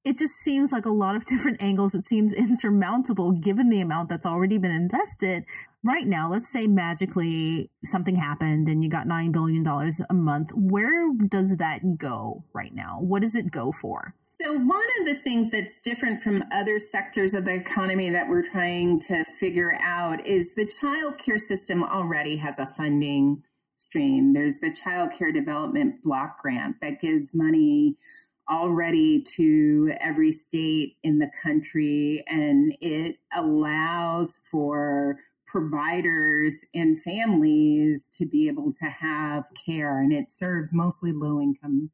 it 0.09 0.17
just 0.17 0.37
seems 0.37 0.73
like 0.73 0.87
a 0.87 0.91
lot 0.91 1.15
of 1.15 1.25
different 1.27 1.63
angles. 1.63 1.95
It 1.95 2.07
seems 2.07 2.33
insurmountable 2.33 3.33
given 3.33 3.69
the 3.69 3.83
amount 3.83 4.09
that's 4.09 4.25
already 4.25 4.57
been 4.57 4.71
invested. 4.71 5.45
Right 5.85 6.07
now, 6.07 6.29
let's 6.29 6.51
say 6.51 6.67
magically 6.67 7.71
something 7.85 8.17
happened 8.17 8.69
and 8.69 8.83
you 8.83 8.89
got 8.89 9.07
$9 9.07 9.31
billion 9.31 9.65
a 9.67 10.15
month. 10.15 10.51
Where 10.55 11.13
does 11.15 11.59
that 11.59 11.99
go 11.99 12.45
right 12.53 12.75
now? 12.75 12.99
What 13.01 13.23
does 13.23 13.37
it 13.37 13.51
go 13.53 13.71
for? 13.71 14.15
So, 14.23 14.55
one 14.55 14.87
of 14.99 15.07
the 15.07 15.15
things 15.15 15.51
that's 15.51 15.79
different 15.79 16.23
from 16.23 16.43
other 16.53 16.81
sectors 16.81 17.33
of 17.33 17.45
the 17.45 17.55
economy 17.55 18.11
that 18.11 18.29
we're 18.29 18.43
trying 18.43 18.99
to 19.03 19.25
figure 19.25 19.79
out 19.81 20.27
is 20.27 20.55
the 20.55 20.67
child 20.67 21.19
care 21.19 21.39
system 21.39 21.85
already 21.85 22.37
has 22.37 22.59
a 22.59 22.67
funding 22.67 23.45
stream. 23.77 24.33
There's 24.33 24.59
the 24.59 24.73
Child 24.73 25.11
Care 25.17 25.33
Development 25.33 26.03
Block 26.03 26.43
Grant 26.43 26.77
that 26.83 27.01
gives 27.01 27.33
money 27.33 27.97
already 28.51 29.23
to 29.37 29.93
every 30.01 30.33
state 30.33 30.97
in 31.03 31.19
the 31.19 31.31
country, 31.43 32.25
and 32.29 32.75
it 32.81 33.17
allows 33.35 34.41
for 34.51 35.19
providers 35.47 36.65
and 36.75 37.01
families 37.01 38.11
to 38.15 38.27
be 38.27 38.49
able 38.49 38.73
to 38.75 38.87
have 38.87 39.45
care, 39.67 40.01
and 40.01 40.13
it 40.13 40.31
serves 40.31 40.75
mostly 40.75 41.13
low 41.13 41.41
income, 41.41 41.91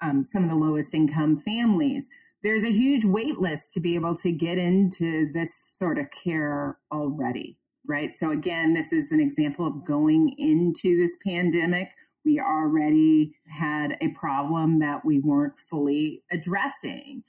um, 0.00 0.24
some 0.24 0.44
of 0.44 0.50
the 0.50 0.56
lowest 0.56 0.94
income 0.94 1.36
families. 1.36 2.08
There's 2.42 2.64
a 2.64 2.70
huge 2.72 3.04
wait 3.04 3.38
list 3.38 3.74
to 3.74 3.80
be 3.80 3.94
able 3.94 4.14
to 4.16 4.30
get 4.30 4.58
into 4.58 5.30
this 5.32 5.54
sort 5.54 5.98
of 5.98 6.10
care 6.10 6.78
already, 6.92 7.58
right? 7.86 8.12
So, 8.12 8.30
again, 8.30 8.74
this 8.74 8.92
is 8.92 9.10
an 9.10 9.20
example 9.20 9.66
of 9.66 9.84
going 9.84 10.34
into 10.38 10.96
this 10.96 11.16
pandemic 11.26 11.90
we 12.24 12.40
already 12.40 13.32
had 13.46 13.96
a 14.00 14.08
problem 14.08 14.78
that 14.80 15.04
we 15.04 15.18
weren't 15.18 15.58
fully 15.58 16.22
addressing. 16.30 17.22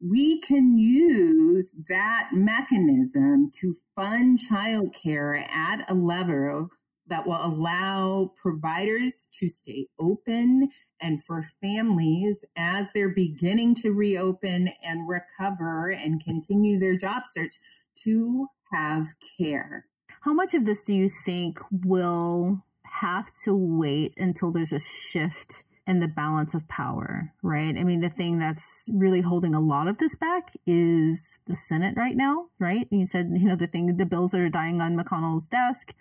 We 0.00 0.40
can 0.40 0.78
use 0.78 1.74
that 1.88 2.30
mechanism 2.32 3.50
to 3.60 3.76
fund 3.94 4.40
childcare 4.50 5.48
at 5.48 5.90
a 5.90 5.94
level 5.94 6.70
that 7.08 7.26
will 7.26 7.40
allow 7.40 8.32
providers 8.40 9.28
to 9.32 9.48
stay 9.48 9.86
open 9.98 10.68
and 11.00 11.22
for 11.22 11.44
families 11.62 12.44
as 12.56 12.92
they're 12.92 13.14
beginning 13.14 13.74
to 13.76 13.92
reopen 13.92 14.70
and 14.82 15.08
recover 15.08 15.90
and 15.90 16.24
continue 16.24 16.78
their 16.78 16.96
job 16.96 17.22
search 17.26 17.56
to 17.94 18.48
have 18.72 19.06
care. 19.38 19.86
How 20.22 20.34
much 20.34 20.54
of 20.54 20.64
this 20.64 20.82
do 20.82 20.94
you 20.94 21.08
think 21.08 21.60
will 21.70 22.64
have 22.86 23.32
to 23.44 23.56
wait 23.56 24.14
until 24.16 24.52
there's 24.52 24.72
a 24.72 24.80
shift 24.80 25.64
in 25.86 26.00
the 26.00 26.08
balance 26.08 26.54
of 26.54 26.66
power, 26.68 27.32
right? 27.42 27.76
I 27.76 27.84
mean, 27.84 28.00
the 28.00 28.08
thing 28.08 28.38
that's 28.38 28.90
really 28.92 29.20
holding 29.20 29.54
a 29.54 29.60
lot 29.60 29.86
of 29.86 29.98
this 29.98 30.16
back 30.16 30.50
is 30.66 31.38
the 31.46 31.54
Senate 31.54 31.94
right 31.96 32.16
now, 32.16 32.46
right? 32.58 32.88
You 32.90 33.04
said, 33.04 33.30
you 33.36 33.46
know, 33.46 33.54
the 33.54 33.68
thing, 33.68 33.96
the 33.96 34.06
bills 34.06 34.34
are 34.34 34.48
dying 34.48 34.80
on 34.80 34.98
McConnell's 34.98 35.48
desk, 35.48 35.94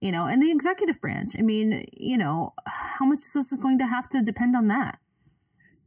you 0.00 0.12
know, 0.12 0.26
and 0.26 0.42
the 0.42 0.50
executive 0.50 1.00
branch. 1.00 1.30
I 1.38 1.42
mean, 1.42 1.86
you 1.96 2.18
know, 2.18 2.52
how 2.66 3.06
much 3.06 3.18
this 3.18 3.50
is 3.50 3.58
going 3.58 3.78
to 3.78 3.86
have 3.86 4.08
to 4.10 4.22
depend 4.22 4.56
on 4.56 4.68
that? 4.68 4.98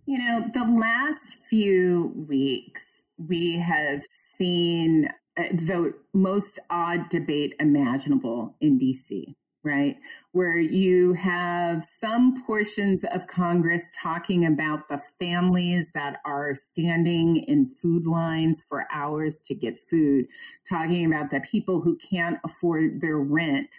You 0.05 0.17
know, 0.17 0.49
the 0.51 0.65
last 0.65 1.35
few 1.35 2.25
weeks, 2.27 3.03
we 3.17 3.59
have 3.59 4.03
seen 4.09 5.09
uh, 5.37 5.43
the 5.53 5.93
most 6.11 6.59
odd 6.69 7.07
debate 7.09 7.53
imaginable 7.59 8.55
in 8.59 8.79
DC 8.79 9.35
right? 9.63 9.95
Where 10.33 10.57
you 10.57 11.13
have 11.13 11.83
some 11.83 12.43
portions 12.45 13.05
of 13.05 13.27
Congress 13.27 13.89
talking 14.01 14.45
about 14.45 14.89
the 14.89 15.01
families 15.19 15.91
that 15.93 16.19
are 16.25 16.53
standing 16.55 17.37
in 17.37 17.67
food 17.67 18.05
lines 18.05 18.61
for 18.61 18.85
hours 18.91 19.41
to 19.41 19.55
get 19.55 19.77
food, 19.77 20.27
talking 20.69 21.05
about 21.05 21.31
the 21.31 21.39
people 21.39 21.81
who 21.81 21.95
can't 21.97 22.39
afford 22.43 22.99
their 23.01 23.17
rent, 23.17 23.69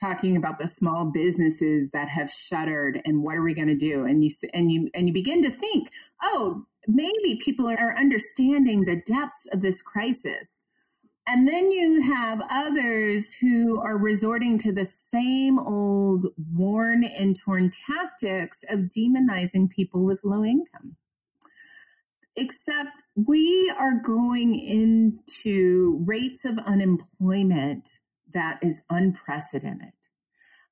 talking 0.00 0.36
about 0.36 0.58
the 0.58 0.68
small 0.68 1.04
businesses 1.04 1.90
that 1.90 2.08
have 2.08 2.30
shuttered 2.30 3.00
and 3.04 3.22
what 3.22 3.36
are 3.36 3.42
we 3.42 3.54
going 3.54 3.68
to 3.68 3.76
do? 3.76 4.04
And 4.04 4.24
you 4.24 4.30
and 4.52 4.72
you 4.72 4.90
and 4.94 5.06
you 5.08 5.12
begin 5.12 5.42
to 5.42 5.50
think, 5.50 5.90
"Oh, 6.22 6.64
maybe 6.88 7.36
people 7.36 7.68
are 7.68 7.96
understanding 7.96 8.84
the 8.84 8.96
depths 8.96 9.46
of 9.52 9.60
this 9.60 9.82
crisis." 9.82 10.66
And 11.26 11.48
then 11.48 11.72
you 11.72 12.02
have 12.02 12.42
others 12.50 13.32
who 13.32 13.80
are 13.80 13.96
resorting 13.96 14.58
to 14.58 14.72
the 14.72 14.84
same 14.84 15.58
old 15.58 16.26
worn 16.52 17.02
and 17.04 17.34
torn 17.38 17.70
tactics 17.70 18.62
of 18.68 18.90
demonizing 18.90 19.70
people 19.70 20.04
with 20.04 20.22
low 20.22 20.44
income. 20.44 20.96
Except 22.36 22.90
we 23.14 23.72
are 23.78 23.94
going 23.94 24.58
into 24.58 26.02
rates 26.04 26.44
of 26.44 26.58
unemployment 26.58 28.00
that 28.34 28.58
is 28.60 28.82
unprecedented. 28.90 29.92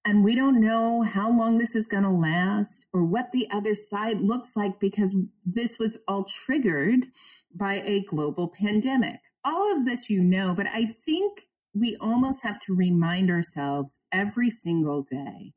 And 0.05 0.25
we 0.25 0.35
don't 0.35 0.61
know 0.61 1.03
how 1.03 1.31
long 1.31 1.59
this 1.59 1.77
is 1.77 1.87
going 1.87 2.03
to 2.03 2.11
last 2.11 2.87
or 2.93 3.05
what 3.05 3.31
the 3.33 3.49
other 3.51 3.75
side 3.75 4.21
looks 4.21 4.57
like 4.57 4.81
because 4.81 5.15
this 5.47 5.79
was 5.79 6.03
all 6.09 6.25
triggered 6.25 7.07
by 7.55 7.75
a 7.87 8.01
global 8.01 8.49
pandemic 8.49 9.21
all 9.45 9.77
of 9.77 9.85
this 9.85 10.09
you 10.09 10.23
know, 10.23 10.55
but 10.55 10.67
I 10.67 10.87
think 10.87 11.43
we 11.75 11.97
almost 11.97 12.43
have 12.43 12.61
to 12.61 12.77
remind 12.77 13.31
ourselves 13.31 14.01
every 14.13 14.51
single 14.51 15.03
day 15.03 15.55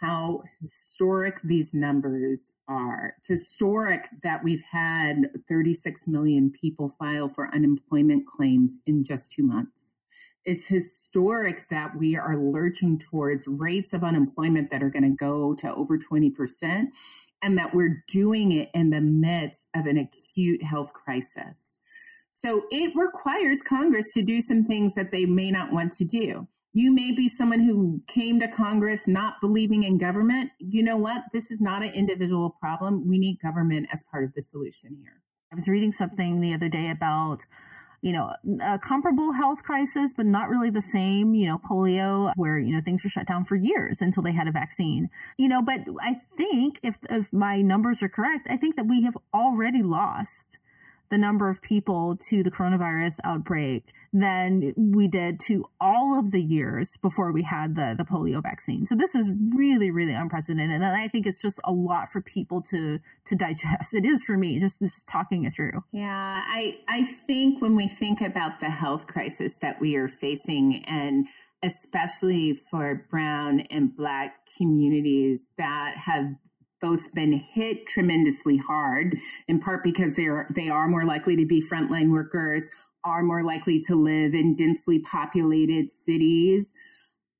how 0.00 0.42
historic 0.60 1.40
these 1.42 1.72
numbers 1.72 2.52
are. 2.68 3.14
It's 3.18 3.28
historic 3.28 4.08
that 4.22 4.44
we've 4.44 4.64
had 4.70 5.30
36 5.48 6.06
million 6.06 6.50
people 6.50 6.90
file 6.90 7.28
for 7.28 7.54
unemployment 7.54 8.26
claims 8.26 8.80
in 8.86 9.04
just 9.04 9.32
two 9.32 9.44
months. 9.44 9.96
It's 10.44 10.66
historic 10.66 11.68
that 11.70 11.96
we 11.96 12.16
are 12.16 12.36
lurching 12.36 12.98
towards 12.98 13.48
rates 13.48 13.94
of 13.94 14.04
unemployment 14.04 14.70
that 14.70 14.82
are 14.82 14.90
going 14.90 15.04
to 15.04 15.16
go 15.16 15.54
to 15.54 15.74
over 15.74 15.96
20% 15.96 16.86
and 17.40 17.56
that 17.56 17.74
we're 17.74 18.04
doing 18.08 18.52
it 18.52 18.70
in 18.74 18.90
the 18.90 19.00
midst 19.00 19.68
of 19.74 19.86
an 19.86 19.96
acute 19.96 20.62
health 20.62 20.92
crisis. 20.92 21.78
So 22.44 22.64
it 22.70 22.92
requires 22.94 23.62
Congress 23.62 24.12
to 24.12 24.20
do 24.20 24.42
some 24.42 24.64
things 24.64 24.94
that 24.96 25.10
they 25.10 25.24
may 25.24 25.50
not 25.50 25.72
want 25.72 25.92
to 25.92 26.04
do. 26.04 26.46
You 26.74 26.92
may 26.92 27.10
be 27.10 27.26
someone 27.26 27.60
who 27.60 28.02
came 28.06 28.38
to 28.40 28.48
Congress 28.48 29.08
not 29.08 29.40
believing 29.40 29.82
in 29.82 29.96
government. 29.96 30.50
You 30.58 30.82
know 30.82 30.98
what? 30.98 31.22
This 31.32 31.50
is 31.50 31.62
not 31.62 31.82
an 31.82 31.94
individual 31.94 32.50
problem. 32.60 33.08
We 33.08 33.16
need 33.16 33.38
government 33.40 33.88
as 33.94 34.02
part 34.02 34.24
of 34.24 34.34
the 34.34 34.42
solution 34.42 34.98
here. 35.00 35.22
I 35.50 35.54
was 35.54 35.70
reading 35.70 35.90
something 35.90 36.42
the 36.42 36.52
other 36.52 36.68
day 36.68 36.90
about 36.90 37.46
you 38.02 38.12
know, 38.12 38.30
a 38.62 38.78
comparable 38.78 39.32
health 39.32 39.62
crisis, 39.62 40.12
but 40.12 40.26
not 40.26 40.50
really 40.50 40.68
the 40.68 40.82
same, 40.82 41.34
you 41.34 41.46
know, 41.46 41.56
polio, 41.58 42.34
where, 42.36 42.58
you 42.58 42.70
know, 42.70 42.82
things 42.82 43.02
were 43.02 43.08
shut 43.08 43.26
down 43.26 43.46
for 43.46 43.56
years 43.56 44.02
until 44.02 44.22
they 44.22 44.32
had 44.32 44.46
a 44.46 44.52
vaccine, 44.52 45.08
you 45.38 45.48
know, 45.48 45.62
but 45.62 45.80
I 46.02 46.12
think 46.12 46.80
if, 46.82 46.98
if 47.08 47.32
my 47.32 47.62
numbers 47.62 48.02
are 48.02 48.10
correct, 48.10 48.46
I 48.50 48.58
think 48.58 48.76
that 48.76 48.86
we 48.86 49.04
have 49.04 49.16
already 49.32 49.82
lost 49.82 50.58
the 51.14 51.18
number 51.18 51.48
of 51.48 51.62
people 51.62 52.16
to 52.16 52.42
the 52.42 52.50
coronavirus 52.50 53.20
outbreak 53.22 53.92
than 54.12 54.74
we 54.76 55.06
did 55.06 55.38
to 55.38 55.64
all 55.80 56.18
of 56.18 56.32
the 56.32 56.42
years 56.42 56.96
before 56.96 57.30
we 57.30 57.44
had 57.44 57.76
the, 57.76 57.94
the 57.96 58.04
polio 58.04 58.42
vaccine. 58.42 58.84
So 58.84 58.96
this 58.96 59.14
is 59.14 59.32
really, 59.54 59.92
really 59.92 60.12
unprecedented. 60.12 60.82
And 60.82 60.84
I 60.84 61.06
think 61.06 61.28
it's 61.28 61.40
just 61.40 61.60
a 61.62 61.70
lot 61.70 62.08
for 62.08 62.20
people 62.20 62.60
to, 62.62 62.98
to 63.26 63.36
digest. 63.36 63.94
It 63.94 64.04
is 64.04 64.24
for 64.24 64.36
me, 64.36 64.58
just, 64.58 64.80
just 64.80 65.06
talking 65.06 65.44
it 65.44 65.52
through. 65.52 65.84
Yeah. 65.92 66.42
I, 66.44 66.78
I 66.88 67.04
think 67.04 67.62
when 67.62 67.76
we 67.76 67.86
think 67.86 68.20
about 68.20 68.58
the 68.58 68.70
health 68.70 69.06
crisis 69.06 69.58
that 69.60 69.80
we 69.80 69.94
are 69.94 70.08
facing 70.08 70.84
and 70.84 71.28
especially 71.62 72.54
for 72.54 73.06
Brown 73.08 73.60
and 73.70 73.94
Black 73.94 74.48
communities 74.58 75.50
that 75.58 75.96
have 75.96 76.34
both 76.84 77.14
been 77.14 77.32
hit 77.32 77.86
tremendously 77.86 78.58
hard, 78.58 79.16
in 79.48 79.58
part 79.58 79.82
because 79.82 80.16
they 80.16 80.26
are 80.26 80.46
they 80.54 80.68
are 80.68 80.86
more 80.86 81.06
likely 81.06 81.34
to 81.34 81.46
be 81.46 81.62
frontline 81.62 82.10
workers, 82.10 82.68
are 83.04 83.22
more 83.22 83.42
likely 83.42 83.80
to 83.80 83.94
live 83.94 84.34
in 84.34 84.54
densely 84.54 84.98
populated 84.98 85.90
cities, 85.90 86.74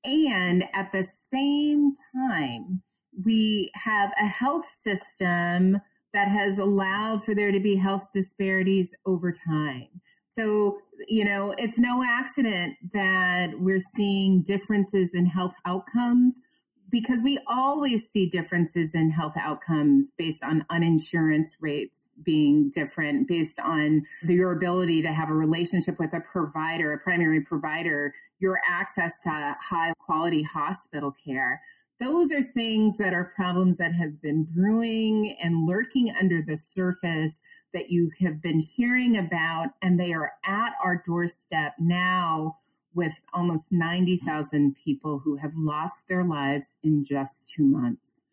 and 0.03 0.63
at 0.73 0.91
the 0.91 1.03
same 1.03 1.93
time, 2.15 2.81
we 3.23 3.69
have 3.75 4.11
a 4.19 4.25
health 4.25 4.67
system 4.67 5.79
that 6.15 6.27
has 6.27 6.57
allowed 6.57 7.23
for 7.23 7.35
there 7.35 7.51
to 7.51 7.59
be 7.59 7.75
health 7.75 8.07
disparities 8.11 8.95
over 9.05 9.31
time. 9.31 9.89
So, 10.25 10.79
you 11.07 11.23
know, 11.23 11.53
it's 11.57 11.77
no 11.77 12.03
accident 12.03 12.77
that 12.93 13.59
we're 13.59 13.79
seeing 13.79 14.41
differences 14.41 15.13
in 15.13 15.27
health 15.27 15.53
outcomes 15.65 16.41
because 16.89 17.21
we 17.23 17.39
always 17.47 18.09
see 18.09 18.27
differences 18.27 18.93
in 18.93 19.09
health 19.09 19.35
outcomes 19.37 20.11
based 20.11 20.43
on 20.43 20.65
uninsurance 20.69 21.57
rates 21.59 22.07
being 22.23 22.69
different, 22.69 23.27
based 23.27 23.59
on 23.59 24.03
your 24.23 24.51
ability 24.51 25.01
to 25.01 25.11
have 25.11 25.29
a 25.29 25.33
relationship 25.33 25.97
with 25.99 26.13
a 26.13 26.21
provider, 26.21 26.93
a 26.93 26.99
primary 26.99 27.41
provider, 27.41 28.13
your 28.39 28.59
access 28.67 29.19
to 29.21 29.29
high 29.29 29.93
quality 29.99 30.43
hospital 30.43 31.15
care. 31.25 31.61
Those 31.99 32.31
are 32.33 32.41
things 32.41 32.97
that 32.97 33.13
are 33.13 33.31
problems 33.35 33.77
that 33.77 33.93
have 33.93 34.21
been 34.21 34.43
brewing 34.43 35.37
and 35.41 35.65
lurking 35.65 36.13
under 36.19 36.41
the 36.41 36.57
surface 36.57 37.41
that 37.73 37.89
you 37.89 38.11
have 38.19 38.41
been 38.41 38.59
hearing 38.59 39.17
about, 39.17 39.69
and 39.81 39.97
they 39.97 40.11
are 40.11 40.33
at 40.45 40.73
our 40.83 41.01
doorstep 41.05 41.73
now 41.79 42.57
with 42.95 43.21
almost 43.33 43.71
90,000 43.71 44.75
people 44.83 45.19
who 45.19 45.35
have 45.35 45.53
lost 45.55 46.07
their 46.07 46.23
lives 46.23 46.77
in 46.81 47.03
just 47.03 47.49
two 47.49 47.65
months. 47.65 48.23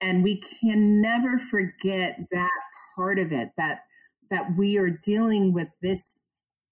And 0.00 0.22
we 0.22 0.36
can 0.36 1.00
never 1.00 1.38
forget 1.38 2.20
that 2.30 2.50
part 2.94 3.18
of 3.18 3.32
it, 3.32 3.50
that, 3.56 3.84
that 4.30 4.56
we 4.56 4.76
are 4.76 4.90
dealing 4.90 5.52
with 5.52 5.68
this 5.80 6.20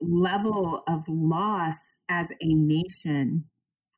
level 0.01 0.83
of 0.87 1.09
loss 1.09 1.99
as 2.09 2.33
a 2.41 2.55
nation 2.55 3.45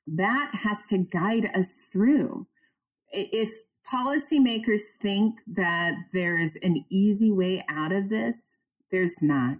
that 0.06 0.54
has 0.54 0.86
to 0.86 0.98
guide 0.98 1.50
us 1.54 1.86
through. 1.92 2.46
If 3.10 3.50
policymakers 3.92 4.82
think 5.00 5.40
that 5.46 5.94
there 6.12 6.38
is 6.38 6.58
an 6.62 6.84
easy 6.90 7.30
way 7.30 7.64
out 7.68 7.92
of 7.92 8.08
this, 8.08 8.58
there's 8.90 9.22
not. 9.22 9.58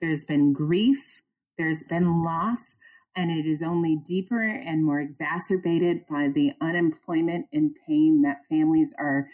There's 0.00 0.24
been 0.24 0.52
grief, 0.52 1.22
there's 1.56 1.82
been 1.82 2.22
loss, 2.22 2.78
and 3.16 3.30
it 3.30 3.46
is 3.46 3.62
only 3.62 3.96
deeper 3.96 4.42
and 4.42 4.84
more 4.84 5.00
exacerbated 5.00 6.06
by 6.08 6.28
the 6.28 6.52
unemployment 6.60 7.46
and 7.52 7.74
pain 7.86 8.22
that 8.22 8.46
families 8.48 8.94
are 8.98 9.28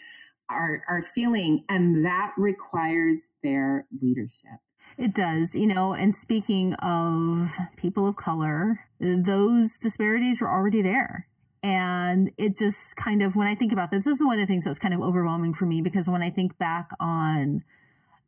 are 0.49 0.83
are 0.87 1.01
feeling 1.01 1.63
and 1.69 2.05
that 2.05 2.33
requires 2.37 3.31
their 3.43 3.87
leadership. 4.01 4.59
It 4.97 5.13
does, 5.13 5.55
you 5.55 5.67
know, 5.67 5.93
and 5.93 6.13
speaking 6.13 6.73
of 6.75 7.51
people 7.75 8.07
of 8.07 8.15
color, 8.15 8.81
those 8.99 9.77
disparities 9.77 10.41
were 10.41 10.49
already 10.49 10.81
there. 10.81 11.27
And 11.63 12.31
it 12.37 12.55
just 12.55 12.95
kind 12.95 13.23
of, 13.23 13.35
when 13.35 13.47
I 13.47 13.55
think 13.55 13.73
about 13.73 13.89
this, 13.89 14.05
this 14.05 14.17
is 14.17 14.23
one 14.23 14.35
of 14.35 14.39
the 14.39 14.45
things 14.45 14.65
that's 14.65 14.77
kind 14.77 14.93
of 14.93 15.01
overwhelming 15.01 15.53
for 15.53 15.65
me 15.65 15.81
because 15.81 16.07
when 16.07 16.21
I 16.21 16.29
think 16.29 16.57
back 16.59 16.91
on 16.99 17.63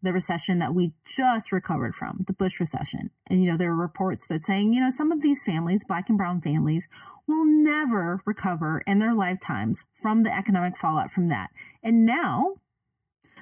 the 0.01 0.13
recession 0.13 0.59
that 0.59 0.73
we 0.73 0.93
just 1.05 1.51
recovered 1.51 1.95
from, 1.95 2.23
the 2.27 2.33
Bush 2.33 2.59
recession, 2.59 3.09
and, 3.29 3.41
you 3.41 3.49
know, 3.49 3.57
there 3.57 3.71
are 3.71 3.75
reports 3.75 4.27
that 4.27 4.43
saying, 4.43 4.73
you 4.73 4.79
know, 4.79 4.89
some 4.89 5.11
of 5.11 5.21
these 5.21 5.43
families, 5.43 5.83
black 5.83 6.09
and 6.09 6.17
brown 6.17 6.41
families, 6.41 6.87
will 7.27 7.45
never 7.45 8.21
recover 8.25 8.83
in 8.85 8.99
their 8.99 9.13
lifetimes 9.13 9.85
from 9.93 10.23
the 10.23 10.35
economic 10.35 10.77
fallout 10.77 11.11
from 11.11 11.27
that. 11.27 11.49
And 11.83 12.05
now, 12.05 12.57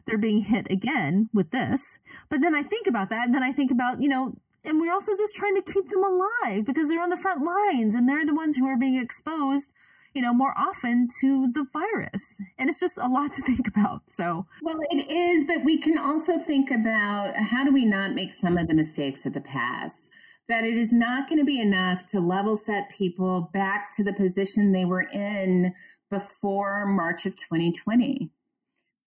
they're 0.06 0.18
being 0.18 0.42
hit 0.42 0.72
again 0.72 1.30
with 1.34 1.52
this. 1.52 2.00
But 2.30 2.42
then 2.42 2.56
I 2.56 2.62
think 2.62 2.88
about 2.88 3.10
that 3.10 3.26
and 3.26 3.36
then 3.36 3.44
I 3.44 3.52
think 3.52 3.72
about, 3.72 4.02
you 4.02 4.10
know, 4.10 4.36
and 4.64 4.80
we're 4.80 4.94
also 4.94 5.12
just 5.14 5.36
trying 5.36 5.56
to 5.56 5.62
keep 5.62 5.90
them 5.90 6.04
alive 6.04 6.66
because 6.66 6.90
they're 6.90 7.02
on 7.02 7.10
the 7.10 7.18
front 7.18 7.44
lines 7.44 7.96
and 7.96 8.10
they're 8.10 8.26
the 8.26 8.34
ones 8.34 8.58
who 8.58 8.66
are 8.66 8.78
being 8.78 8.96
exposed 8.96 9.74
you 10.16 10.22
know, 10.22 10.34
more 10.34 10.54
often 10.58 11.10
to 11.20 11.52
the 11.52 11.68
virus. 11.74 12.42
And 12.58 12.70
it's 12.70 12.80
just 12.80 12.98
a 12.98 13.08
lot 13.08 13.34
to 13.34 13.42
think 13.46 13.68
about. 13.68 14.04
So, 14.08 14.48
well, 14.64 14.78
it 14.90 15.12
is, 15.12 15.44
but 15.46 15.64
we 15.64 15.78
can 15.78 15.98
also 15.98 16.40
think 16.40 16.72
about 16.72 17.36
how 17.36 17.66
do 17.66 17.72
we 17.72 17.86
not 17.86 18.16
make 18.16 18.34
some 18.34 18.58
of 18.58 18.68
the 18.68 18.74
mistakes 18.74 19.26
of 19.26 19.34
the 19.34 19.42
past? 19.42 20.10
That 20.48 20.64
it 20.64 20.76
is 20.76 20.94
not 20.94 21.28
going 21.28 21.40
to 21.40 21.46
be 21.46 21.60
enough 21.60 22.06
to 22.08 22.20
level 22.20 22.56
set 22.56 22.90
people 22.90 23.50
back 23.52 23.90
to 23.98 24.04
the 24.04 24.14
position 24.14 24.72
they 24.72 24.86
were 24.86 25.10
in 25.10 25.74
before 26.10 26.86
March 26.86 27.26
of 27.26 27.36
2020. 27.36 28.30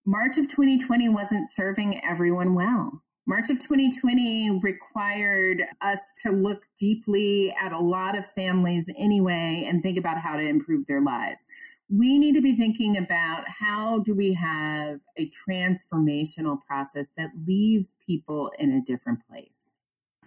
March 0.05 0.37
of 0.37 0.47
2020 0.47 1.07
wasn't 1.09 1.49
serving 1.49 2.03
everyone 2.03 2.55
well. 2.55 3.03
March 3.29 3.51
of 3.51 3.59
2020 3.59 4.59
required 4.61 5.63
us 5.81 5.99
to 6.23 6.31
look 6.31 6.63
deeply 6.79 7.53
at 7.61 7.71
a 7.71 7.77
lot 7.77 8.17
of 8.17 8.25
families 8.25 8.89
anyway 8.97 9.67
and 9.69 9.83
think 9.83 9.99
about 9.99 10.17
how 10.17 10.35
to 10.35 10.41
improve 10.41 10.87
their 10.87 10.99
lives. 10.99 11.45
We 11.89 12.17
need 12.17 12.33
to 12.33 12.41
be 12.41 12.55
thinking 12.55 12.97
about 12.97 13.43
how 13.47 13.99
do 13.99 14.15
we 14.15 14.33
have 14.33 15.01
a 15.15 15.29
transformational 15.47 16.57
process 16.65 17.11
that 17.17 17.29
leaves 17.45 17.97
people 18.03 18.51
in 18.57 18.71
a 18.71 18.81
different 18.81 19.19
place. 19.29 19.77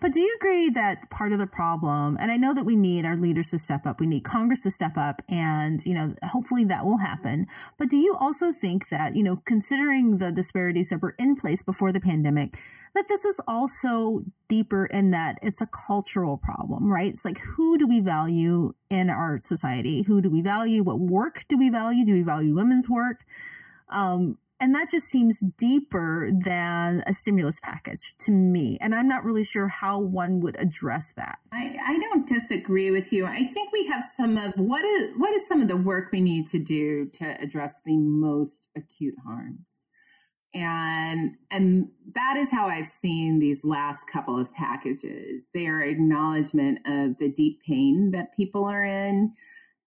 But 0.03 0.13
do 0.13 0.21
you 0.21 0.37
agree 0.41 0.69
that 0.71 1.11
part 1.11 1.33
of 1.33 1.39
the 1.39 1.47
problem, 1.47 2.19
and 2.21 2.33
I 2.33 2.37
know 2.37 2.53
that 2.55 2.65
we 2.65 2.75
need 2.75 3.07
our 3.07 3.17
leaders 3.17 3.53
to 3.53 3.59
step 3.59 3.87
up, 3.87 4.01
we 4.01 4.09
need 4.09 4.25
Congress 4.25 4.65
to 4.65 4.71
step 4.73 4.99
up, 4.99 5.23
and, 5.29 5.81
you 5.87 5.95
know, 5.95 6.13
hopefully 6.25 6.65
that 6.65 6.85
will 6.85 6.99
happen. 6.99 7.47
But 7.79 7.89
do 7.89 7.97
you 7.97 8.17
also 8.19 8.51
think 8.51 8.89
that, 8.89 9.15
you 9.15 9.23
know, 9.23 9.37
considering 9.45 10.17
the 10.17 10.33
disparities 10.33 10.89
that 10.89 11.03
were 11.03 11.15
in 11.21 11.37
place 11.37 11.63
before 11.63 11.93
the 11.93 12.01
pandemic, 12.01 12.59
that 12.97 13.07
this 13.07 13.25
is 13.25 13.41
also 13.47 14.25
deeper 14.49 14.87
in 14.87 15.13
that 15.13 15.39
it's 15.41 15.63
a 15.63 15.69
cultural 15.69 16.37
problem, 16.37 16.93
right? 16.93 17.11
It's 17.11 17.25
like, 17.25 17.39
who 17.39 17.79
do 17.79 17.87
we 17.87 18.01
value 18.01 18.75
in 18.91 19.09
our 19.09 19.39
society? 19.41 20.03
Who 20.03 20.21
do 20.21 20.29
we 20.29 20.43
value? 20.43 20.83
What 20.83 20.99
work 20.99 21.45
do 21.49 21.57
we 21.57 21.71
value? 21.71 22.05
Do 22.05 22.15
we 22.15 22.23
value 22.23 22.57
women's 22.57 22.91
work? 22.91 23.25
Um, 23.89 24.37
and 24.63 24.77
that 24.77 24.89
just 24.89 25.09
seems 25.09 25.41
deeper 25.59 26.31
than 26.33 27.03
a 27.05 27.13
stimulus 27.13 27.59
package 27.59 28.15
to 28.21 28.31
me. 28.31 28.79
And 28.81 28.95
I'm 28.95 29.09
not 29.09 29.25
really 29.25 29.43
sure 29.43 29.67
how 29.67 29.99
one 29.99 30.39
would 30.39 30.55
address 30.61 31.13
that. 31.15 31.41
I, 31.53 31.77
I 31.85 31.99
don't 31.99 32.29
disagree 32.29 32.93
with 32.93 33.13
you. 33.13 33.27
I 33.27 33.43
think 33.43 33.73
we 33.73 33.89
have 33.89 34.05
some 34.05 34.37
of 34.37 34.53
what 34.55 34.85
is 34.85 35.15
what 35.17 35.35
is 35.35 35.49
some 35.49 35.63
of 35.63 35.69
the 35.69 35.77
work 35.77 36.13
we 36.13 36.21
need 36.21 36.47
to 36.47 36.61
do 36.61 37.11
to 37.15 37.43
address 37.43 37.81
the 37.85 37.97
most 37.97 38.69
acute 38.77 39.17
harms. 39.27 39.87
And 40.55 41.33
and 41.51 41.89
that 42.15 42.37
is 42.37 42.53
how 42.53 42.69
I've 42.69 42.87
seen 42.87 43.41
these 43.41 43.65
last 43.65 44.05
couple 44.13 44.39
of 44.39 44.55
packages. 44.55 45.51
They 45.53 45.67
are 45.67 45.83
acknowledgement 45.83 46.79
of 46.87 47.19
the 47.19 47.33
deep 47.35 47.63
pain 47.67 48.13
that 48.13 48.37
people 48.37 48.67
are 48.67 48.85
in 48.85 49.33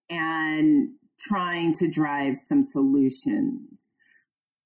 and 0.09 0.89
trying 1.17 1.71
to 1.75 1.87
drive 1.87 2.35
some 2.35 2.61
solutions. 2.61 3.95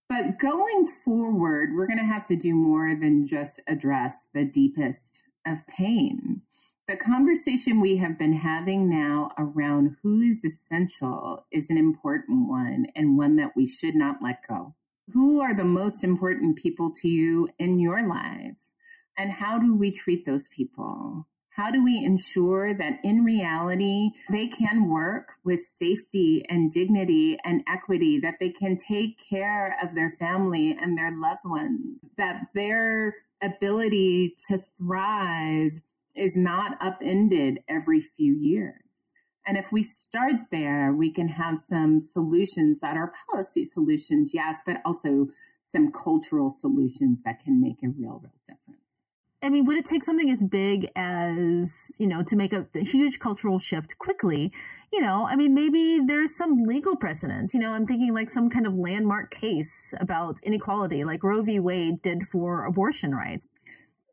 But 0.09 0.39
going 0.39 0.87
forward, 0.87 1.69
we're 1.75 1.85
going 1.85 1.99
to 1.99 2.03
have 2.03 2.25
to 2.29 2.35
do 2.35 2.55
more 2.55 2.95
than 2.95 3.27
just 3.27 3.61
address 3.67 4.27
the 4.33 4.43
deepest 4.43 5.21
of 5.45 5.65
pain. 5.67 6.41
The 6.87 6.97
conversation 6.97 7.79
we 7.79 7.97
have 7.97 8.17
been 8.17 8.33
having 8.33 8.89
now 8.89 9.29
around 9.37 9.97
who 10.01 10.21
is 10.21 10.43
essential 10.43 11.45
is 11.51 11.69
an 11.69 11.77
important 11.77 12.49
one 12.49 12.87
and 12.95 13.19
one 13.19 13.35
that 13.35 13.51
we 13.55 13.67
should 13.67 13.93
not 13.93 14.17
let 14.23 14.39
go. 14.49 14.73
Who 15.13 15.39
are 15.41 15.55
the 15.55 15.63
most 15.63 16.03
important 16.03 16.57
people 16.57 16.91
to 17.01 17.07
you 17.07 17.47
in 17.59 17.79
your 17.79 18.07
life? 18.07 18.71
And 19.15 19.31
how 19.31 19.59
do 19.59 19.75
we 19.75 19.91
treat 19.91 20.25
those 20.25 20.47
people? 20.47 21.27
How 21.59 21.71
do 21.71 21.83
we 21.83 22.05
ensure 22.05 22.73
that 22.73 23.01
in 23.03 23.25
reality 23.25 24.11
they 24.31 24.47
can 24.47 24.87
work 24.87 25.33
with 25.43 25.59
safety 25.59 26.45
and 26.47 26.71
dignity 26.71 27.37
and 27.43 27.65
equity, 27.67 28.17
that 28.21 28.35
they 28.39 28.49
can 28.49 28.77
take 28.77 29.19
care 29.19 29.77
of 29.83 29.93
their 29.93 30.09
family 30.09 30.71
and 30.71 30.97
their 30.97 31.11
loved 31.13 31.43
ones, 31.43 31.99
that 32.15 32.43
their 32.55 33.13
ability 33.41 34.35
to 34.47 34.57
thrive 34.57 35.81
is 36.15 36.37
not 36.37 36.77
upended 36.81 37.59
every 37.67 37.99
few 37.99 38.33
years? 38.33 39.11
And 39.45 39.57
if 39.57 39.69
we 39.69 39.83
start 39.83 40.35
there, 40.51 40.93
we 40.93 41.11
can 41.11 41.27
have 41.27 41.57
some 41.57 41.99
solutions 41.99 42.79
that 42.79 42.95
are 42.95 43.11
policy 43.29 43.65
solutions, 43.65 44.31
yes, 44.33 44.61
but 44.65 44.77
also 44.85 45.27
some 45.63 45.91
cultural 45.91 46.51
solutions 46.51 47.23
that 47.23 47.43
can 47.43 47.59
make 47.59 47.83
a 47.83 47.89
real, 47.89 48.21
real 48.23 48.39
difference. 48.47 48.88
I 49.41 49.49
mean, 49.49 49.65
would 49.65 49.77
it 49.77 49.85
take 49.85 50.03
something 50.03 50.29
as 50.29 50.43
big 50.43 50.89
as, 50.95 51.95
you 51.97 52.07
know, 52.07 52.23
to 52.23 52.35
make 52.35 52.51
a, 52.51 52.67
a, 52.75 52.83
huge 52.83 53.19
cultural 53.19 53.57
shift 53.57 53.97
quickly? 53.97 54.51
You 54.91 54.99
know, 54.99 55.25
I 55.29 55.37
mean, 55.37 55.53
maybe 55.53 55.99
there's 56.05 56.35
some 56.35 56.63
legal 56.63 56.97
precedents. 56.97 57.53
You 57.53 57.61
know, 57.61 57.71
I'm 57.71 57.85
thinking 57.85 58.13
like 58.13 58.29
some 58.29 58.49
kind 58.49 58.67
of 58.67 58.73
landmark 58.73 59.31
case 59.31 59.93
about 59.99 60.41
inequality, 60.43 61.05
like 61.05 61.23
Roe 61.23 61.41
v. 61.41 61.59
Wade 61.59 62.01
did 62.01 62.23
for 62.23 62.65
abortion 62.65 63.15
rights. 63.15 63.47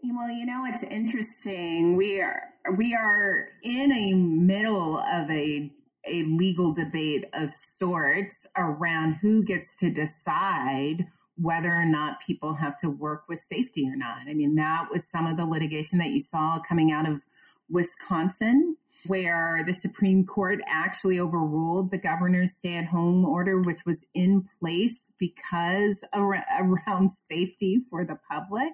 Well, 0.03 0.31
you 0.31 0.47
know, 0.47 0.65
it's 0.67 0.85
interesting. 0.85 1.97
We 1.97 2.21
are 2.21 2.43
we 2.77 2.95
are 2.95 3.49
in 3.65 3.93
a 3.93 4.15
middle 4.15 4.99
of 4.99 5.29
a 5.31 5.73
a 6.07 6.23
legal 6.25 6.73
debate 6.73 7.25
of 7.33 7.51
sorts 7.53 8.47
around 8.57 9.15
who 9.15 9.43
gets 9.43 9.75
to 9.77 9.91
decide 9.91 11.07
whether 11.37 11.73
or 11.73 11.85
not 11.85 12.21
people 12.21 12.55
have 12.55 12.77
to 12.79 12.89
work 12.91 13.25
with 13.29 13.41
safety 13.41 13.89
or 13.89 13.97
not. 13.97 14.29
I 14.29 14.35
mean, 14.35 14.55
that 14.57 14.89
was 14.91 15.07
some 15.07 15.27
of 15.27 15.37
the 15.37 15.45
litigation 15.45 15.99
that 15.99 16.11
you 16.11 16.21
saw 16.21 16.59
coming 16.59 16.91
out 16.91 17.09
of 17.09 17.23
Wisconsin, 17.69 18.77
where 19.07 19.63
the 19.67 19.75
Supreme 19.75 20.25
Court 20.25 20.61
actually 20.67 21.21
overruled 21.21 21.91
the 21.91 21.99
governor's 21.99 22.55
stay 22.55 22.77
at 22.77 22.87
home 22.87 23.25
order, 23.25 23.61
which 23.61 23.85
was 23.85 24.07
in 24.15 24.47
place 24.59 25.13
because 25.19 26.05
around 26.15 27.13
safety 27.13 27.79
for 27.79 28.05
the 28.05 28.19
public 28.31 28.73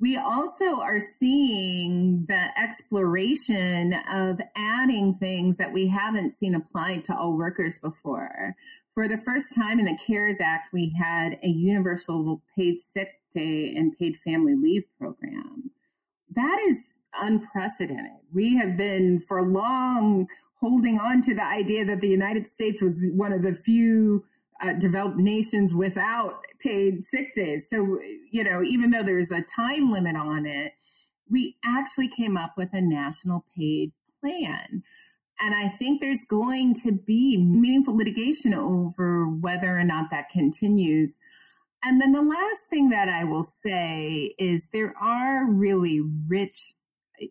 we 0.00 0.16
also 0.16 0.80
are 0.80 1.00
seeing 1.00 2.26
the 2.26 2.48
exploration 2.58 3.94
of 4.10 4.40
adding 4.56 5.14
things 5.14 5.56
that 5.58 5.72
we 5.72 5.86
haven't 5.88 6.34
seen 6.34 6.54
applied 6.54 7.04
to 7.04 7.16
all 7.16 7.36
workers 7.36 7.78
before. 7.78 8.54
For 8.90 9.06
the 9.08 9.18
first 9.18 9.54
time 9.54 9.78
in 9.78 9.86
the 9.86 9.98
CARES 10.04 10.40
Act, 10.40 10.72
we 10.72 10.92
had 10.98 11.38
a 11.42 11.48
universal 11.48 12.42
paid 12.56 12.80
sick 12.80 13.20
day 13.32 13.74
and 13.74 13.96
paid 13.96 14.16
family 14.16 14.56
leave 14.56 14.84
program. 14.98 15.70
That 16.34 16.58
is 16.66 16.94
unprecedented. 17.20 18.12
We 18.32 18.56
have 18.56 18.76
been 18.76 19.20
for 19.20 19.48
long 19.48 20.26
holding 20.60 20.98
on 20.98 21.20
to 21.22 21.34
the 21.34 21.44
idea 21.44 21.84
that 21.84 22.00
the 22.00 22.08
United 22.08 22.48
States 22.48 22.82
was 22.82 23.00
one 23.12 23.32
of 23.32 23.42
the 23.42 23.54
few 23.54 24.24
uh, 24.64 24.72
developed 24.72 25.16
nations 25.16 25.74
without 25.74 26.44
paid 26.60 27.04
sick 27.04 27.34
days. 27.34 27.68
So, 27.68 27.98
you 28.32 28.42
know, 28.44 28.62
even 28.62 28.90
though 28.90 29.02
there's 29.02 29.30
a 29.30 29.42
time 29.42 29.92
limit 29.92 30.16
on 30.16 30.46
it, 30.46 30.72
we 31.30 31.56
actually 31.64 32.08
came 32.08 32.36
up 32.36 32.54
with 32.56 32.70
a 32.72 32.80
national 32.80 33.44
paid 33.56 33.92
plan. 34.20 34.82
And 35.40 35.54
I 35.54 35.68
think 35.68 36.00
there's 36.00 36.24
going 36.24 36.74
to 36.84 36.92
be 36.92 37.36
meaningful 37.36 37.96
litigation 37.96 38.54
over 38.54 39.26
whether 39.28 39.76
or 39.76 39.84
not 39.84 40.10
that 40.10 40.30
continues. 40.30 41.18
And 41.82 42.00
then 42.00 42.12
the 42.12 42.22
last 42.22 42.70
thing 42.70 42.90
that 42.90 43.08
I 43.08 43.24
will 43.24 43.42
say 43.42 44.34
is 44.38 44.68
there 44.72 44.94
are 44.96 45.50
really 45.50 46.00
rich 46.26 46.74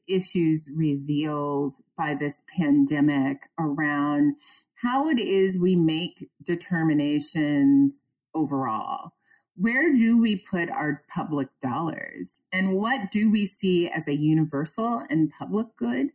issues 0.07 0.69
revealed 0.73 1.75
by 1.97 2.13
this 2.13 2.43
pandemic 2.57 3.49
around 3.59 4.35
how 4.83 5.09
it 5.09 5.19
is 5.19 5.57
we 5.57 5.75
make 5.75 6.29
determinations 6.43 8.11
overall. 8.35 9.13
Where 9.55 9.93
do 9.93 10.19
we 10.19 10.43
put 10.49 10.69
our 10.69 11.03
public 11.13 11.47
dollars? 11.61 12.41
And 12.51 12.75
what 12.75 13.11
do 13.11 13.31
we 13.31 13.45
see 13.45 13.89
as 13.89 14.07
a 14.07 14.15
universal 14.15 15.03
and 15.09 15.31
public 15.31 15.67
good 15.77 16.07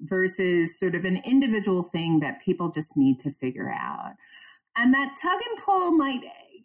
versus 0.00 0.78
sort 0.78 0.94
of 0.94 1.04
an 1.04 1.22
individual 1.24 1.84
thing 1.84 2.20
that 2.20 2.42
people 2.42 2.70
just 2.70 2.96
need 2.96 3.18
to 3.20 3.30
figure 3.30 3.70
out? 3.70 4.14
And 4.76 4.92
that 4.94 5.16
tug 5.20 5.40
and 5.50 5.64
pull 5.64 5.92
might 5.92 6.22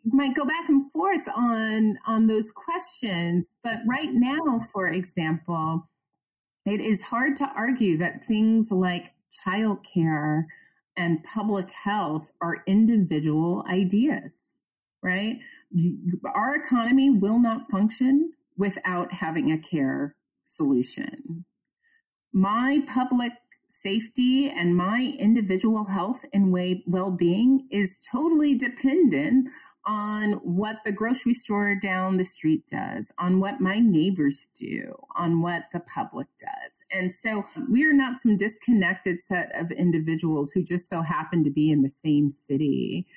might 0.09 0.35
go 0.35 0.45
back 0.45 0.69
and 0.69 0.89
forth 0.91 1.27
on 1.35 1.97
on 2.07 2.27
those 2.27 2.49
questions 2.51 3.51
but 3.61 3.79
right 3.85 4.13
now 4.13 4.57
for 4.71 4.87
example 4.87 5.89
it 6.65 6.79
is 6.79 7.01
hard 7.01 7.35
to 7.35 7.51
argue 7.55 7.97
that 7.97 8.25
things 8.25 8.71
like 8.71 9.11
childcare 9.45 10.45
and 10.97 11.23
public 11.23 11.69
health 11.71 12.31
are 12.41 12.63
individual 12.65 13.63
ideas, 13.69 14.55
right? 15.03 15.39
Our 16.25 16.55
economy 16.55 17.09
will 17.09 17.39
not 17.39 17.69
function 17.69 18.33
without 18.57 19.13
having 19.13 19.51
a 19.51 19.57
care 19.59 20.15
solution. 20.43 21.45
My 22.33 22.83
public 22.87 23.33
safety 23.69 24.49
and 24.49 24.75
my 24.75 25.15
individual 25.19 25.85
health 25.85 26.25
and 26.33 26.51
well 26.87 27.11
being 27.11 27.67
is 27.69 27.99
totally 27.99 28.55
dependent 28.55 29.49
on 29.87 30.33
what 30.43 30.83
the 30.83 30.91
grocery 30.91 31.33
store 31.33 31.73
down 31.73 32.17
the 32.17 32.25
street 32.25 32.63
does, 32.69 33.13
on 33.17 33.39
what 33.39 33.61
my 33.61 33.79
neighbors 33.79 34.49
do, 34.53 34.93
on 35.15 35.41
what 35.41 35.63
the 35.71 35.79
public 35.79 36.27
does. 36.37 36.83
And 36.91 37.13
so 37.13 37.45
we 37.71 37.85
are 37.85 37.93
not 37.93 38.19
some 38.19 38.35
disconnected 38.35 39.21
set 39.21 39.49
of 39.55 39.71
individuals 39.71 40.51
who 40.51 40.61
just 40.61 40.89
so 40.89 41.01
happen 41.01 41.45
to 41.45 41.49
be 41.49 41.71
in 41.71 41.83
the 41.83 41.89
same 41.89 42.31
city. 42.31 43.07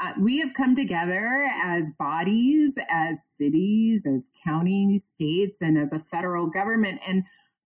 Uh, 0.00 0.14
we 0.18 0.38
have 0.38 0.54
come 0.54 0.74
together 0.74 1.48
as 1.54 1.90
bodies, 1.90 2.78
as 2.88 3.22
cities, 3.22 4.06
as 4.06 4.32
counties, 4.42 5.04
states, 5.04 5.60
and 5.60 5.78
as 5.78 5.92
a 5.92 6.00
federal 6.00 6.46
government. 6.46 7.00
And 7.06 7.24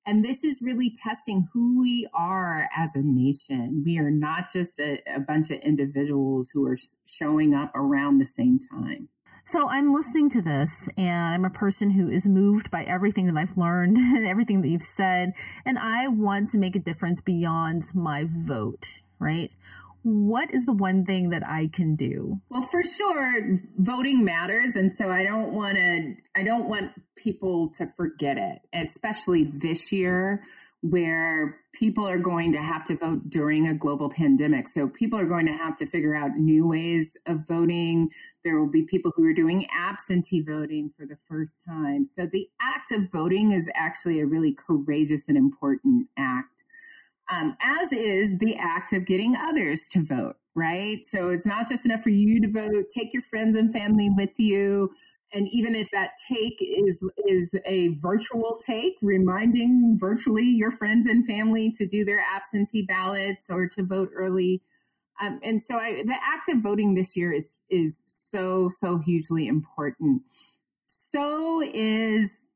and 0.08 0.24
this 0.24 0.42
is 0.42 0.62
really 0.62 0.90
testing 0.90 1.48
who 1.52 1.82
we 1.82 2.08
are 2.14 2.66
as 2.74 2.96
a 2.96 3.02
nation. 3.02 3.82
We 3.84 3.98
are 3.98 4.10
not 4.10 4.50
just 4.50 4.80
a, 4.80 5.02
a 5.06 5.20
bunch 5.20 5.50
of 5.50 5.58
individuals 5.58 6.48
who 6.48 6.66
are 6.66 6.78
showing 7.06 7.54
up 7.54 7.70
around 7.74 8.16
the 8.16 8.24
same 8.24 8.58
time. 8.58 9.10
So 9.44 9.68
I'm 9.68 9.92
listening 9.92 10.30
to 10.30 10.40
this 10.40 10.88
and 10.96 11.34
I'm 11.34 11.44
a 11.44 11.50
person 11.50 11.90
who 11.90 12.08
is 12.08 12.26
moved 12.26 12.70
by 12.70 12.84
everything 12.84 13.26
that 13.26 13.36
I've 13.36 13.58
learned 13.58 13.96
and 13.98 14.26
everything 14.26 14.62
that 14.62 14.68
you've 14.68 14.82
said. 14.82 15.34
And 15.66 15.78
I 15.78 16.08
want 16.08 16.48
to 16.50 16.58
make 16.58 16.74
a 16.74 16.80
difference 16.80 17.20
beyond 17.20 17.82
my 17.94 18.24
vote, 18.26 19.02
right? 19.18 19.54
What 20.08 20.52
is 20.54 20.64
the 20.64 20.72
one 20.72 21.04
thing 21.04 21.30
that 21.30 21.46
I 21.46 21.68
can 21.72 21.94
do? 21.94 22.40
Well, 22.48 22.62
for 22.62 22.82
sure, 22.82 23.58
voting 23.76 24.24
matters. 24.24 24.74
And 24.74 24.92
so 24.92 25.10
I 25.10 25.22
don't 25.22 25.52
want 25.52 25.76
to, 25.76 26.14
I 26.34 26.44
don't 26.44 26.68
want 26.68 26.92
people 27.16 27.70
to 27.74 27.86
forget 27.86 28.38
it, 28.38 28.60
especially 28.72 29.44
this 29.44 29.92
year 29.92 30.42
where 30.80 31.58
people 31.74 32.06
are 32.06 32.18
going 32.18 32.52
to 32.52 32.62
have 32.62 32.84
to 32.84 32.96
vote 32.96 33.28
during 33.28 33.66
a 33.66 33.74
global 33.74 34.08
pandemic. 34.08 34.68
So 34.68 34.88
people 34.88 35.18
are 35.18 35.26
going 35.26 35.46
to 35.46 35.52
have 35.52 35.76
to 35.76 35.86
figure 35.86 36.14
out 36.14 36.36
new 36.36 36.68
ways 36.68 37.16
of 37.26 37.46
voting. 37.46 38.10
There 38.44 38.58
will 38.58 38.70
be 38.70 38.84
people 38.84 39.12
who 39.14 39.24
are 39.26 39.34
doing 39.34 39.66
absentee 39.76 40.40
voting 40.40 40.88
for 40.88 41.04
the 41.04 41.18
first 41.28 41.64
time. 41.68 42.06
So 42.06 42.26
the 42.26 42.48
act 42.60 42.92
of 42.92 43.10
voting 43.10 43.50
is 43.50 43.68
actually 43.74 44.20
a 44.20 44.26
really 44.26 44.54
courageous 44.54 45.28
and 45.28 45.36
important 45.36 46.06
act 46.16 46.64
um, 47.28 47.56
as 47.60 47.92
is 47.92 48.38
the 48.38 48.56
act 48.56 48.92
of 48.92 49.06
getting 49.06 49.36
others 49.36 49.86
to 49.88 50.02
vote, 50.02 50.36
right? 50.54 51.04
So 51.04 51.28
it's 51.28 51.46
not 51.46 51.68
just 51.68 51.84
enough 51.84 52.02
for 52.02 52.08
you 52.08 52.40
to 52.40 52.50
vote, 52.50 52.86
take 52.88 53.12
your 53.12 53.22
friends 53.22 53.54
and 53.54 53.72
family 53.72 54.10
with 54.10 54.38
you. 54.38 54.90
And 55.32 55.46
even 55.52 55.74
if 55.74 55.90
that 55.90 56.12
take 56.26 56.56
is 56.60 57.04
is 57.26 57.54
a 57.66 57.88
virtual 57.88 58.58
take, 58.64 58.94
reminding 59.02 59.98
virtually 60.00 60.46
your 60.46 60.70
friends 60.70 61.06
and 61.06 61.26
family 61.26 61.70
to 61.72 61.86
do 61.86 62.04
their 62.04 62.20
absentee 62.20 62.82
ballots 62.82 63.48
or 63.50 63.68
to 63.68 63.84
vote 63.84 64.08
early. 64.14 64.62
Um, 65.20 65.38
and 65.42 65.60
so 65.60 65.76
I, 65.76 66.02
the 66.04 66.16
act 66.22 66.48
of 66.48 66.62
voting 66.62 66.94
this 66.94 67.14
year 67.14 67.30
is 67.30 67.56
is 67.68 68.04
so 68.06 68.70
so 68.70 68.98
hugely 68.98 69.48
important. 69.48 70.22
So 70.86 71.60
is 71.62 72.46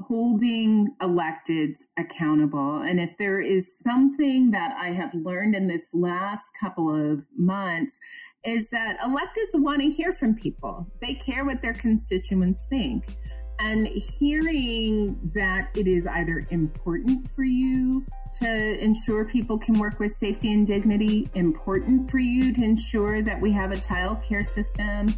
holding 0.00 0.94
electeds 1.02 1.80
accountable. 1.96 2.82
And 2.82 3.00
if 3.00 3.16
there 3.18 3.40
is 3.40 3.78
something 3.78 4.52
that 4.52 4.76
I 4.78 4.90
have 4.90 5.12
learned 5.12 5.54
in 5.54 5.66
this 5.66 5.88
last 5.92 6.52
couple 6.60 6.94
of 6.94 7.26
months, 7.36 7.98
is 8.44 8.70
that 8.70 8.98
electeds 9.00 9.54
want 9.54 9.80
to 9.82 9.90
hear 9.90 10.12
from 10.12 10.34
people. 10.34 10.86
They 11.00 11.14
care 11.14 11.44
what 11.44 11.62
their 11.62 11.74
constituents 11.74 12.68
think. 12.68 13.04
And 13.58 13.88
hearing 13.88 15.18
that 15.34 15.70
it 15.74 15.86
is 15.86 16.06
either 16.06 16.46
important 16.50 17.28
for 17.30 17.42
you 17.42 18.04
to 18.40 18.84
ensure 18.84 19.24
people 19.24 19.56
can 19.58 19.78
work 19.78 19.98
with 19.98 20.12
safety 20.12 20.52
and 20.52 20.66
dignity, 20.66 21.28
important 21.34 22.10
for 22.10 22.18
you 22.18 22.52
to 22.52 22.62
ensure 22.62 23.22
that 23.22 23.40
we 23.40 23.50
have 23.52 23.72
a 23.72 23.80
child 23.80 24.22
care 24.22 24.42
system, 24.42 25.14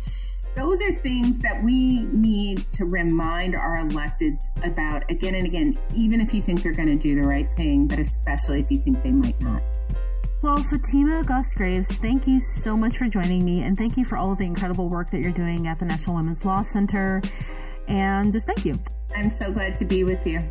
those 0.54 0.80
are 0.82 0.92
things 0.92 1.38
that 1.40 1.62
we 1.62 2.02
need 2.04 2.70
to 2.72 2.84
remind 2.84 3.54
our 3.54 3.82
electeds 3.84 4.40
about 4.64 5.08
again 5.10 5.34
and 5.34 5.46
again, 5.46 5.78
even 5.94 6.20
if 6.20 6.34
you 6.34 6.42
think 6.42 6.62
they're 6.62 6.72
going 6.72 6.88
to 6.88 6.96
do 6.96 7.14
the 7.14 7.26
right 7.26 7.50
thing, 7.52 7.86
but 7.86 7.98
especially 7.98 8.60
if 8.60 8.70
you 8.70 8.78
think 8.78 9.02
they 9.02 9.12
might 9.12 9.40
not. 9.40 9.62
Well, 10.40 10.62
Fatima 10.62 11.24
Goss 11.24 11.54
Graves, 11.54 11.96
thank 11.96 12.28
you 12.28 12.38
so 12.38 12.76
much 12.76 12.96
for 12.96 13.08
joining 13.08 13.44
me, 13.44 13.62
and 13.62 13.76
thank 13.76 13.96
you 13.96 14.04
for 14.04 14.16
all 14.16 14.30
of 14.30 14.38
the 14.38 14.46
incredible 14.46 14.88
work 14.88 15.10
that 15.10 15.20
you're 15.20 15.32
doing 15.32 15.66
at 15.66 15.80
the 15.80 15.84
National 15.84 16.16
Women's 16.16 16.44
Law 16.44 16.62
Center. 16.62 17.20
And 17.88 18.32
just 18.32 18.46
thank 18.46 18.64
you. 18.64 18.78
I'm 19.16 19.30
so 19.30 19.50
glad 19.50 19.74
to 19.76 19.84
be 19.84 20.04
with 20.04 20.24
you. 20.26 20.42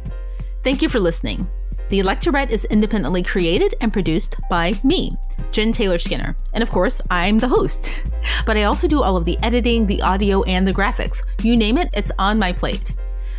Thank 0.63 0.81
you 0.81 0.89
for 0.89 0.99
listening. 0.99 1.47
The 1.89 2.02
Electorette 2.02 2.52
is 2.52 2.65
independently 2.65 3.23
created 3.23 3.76
and 3.80 3.93
produced 3.93 4.36
by 4.50 4.73
me, 4.84 5.15
Jen 5.52 5.71
Taylor 5.71 5.97
Skinner. 5.97 6.36
And 6.54 6.62
of 6.62 6.69
course, 6.69 7.02
I'm 7.10 7.39
the 7.39 7.47
host. 7.47 8.04
But 8.45 8.58
I 8.58 8.63
also 8.63 8.89
do 8.89 9.02
all 9.02 9.15
of 9.15 9.23
the 9.23 9.38
editing, 9.41 9.86
the 9.86 10.02
audio, 10.02 10.43
and 10.43 10.67
the 10.67 10.73
graphics. 10.73 11.23
You 11.41 11.56
name 11.56 11.78
it, 11.78 11.89
it's 11.93 12.12
on 12.19 12.38
my 12.38 12.52
plate. 12.52 12.93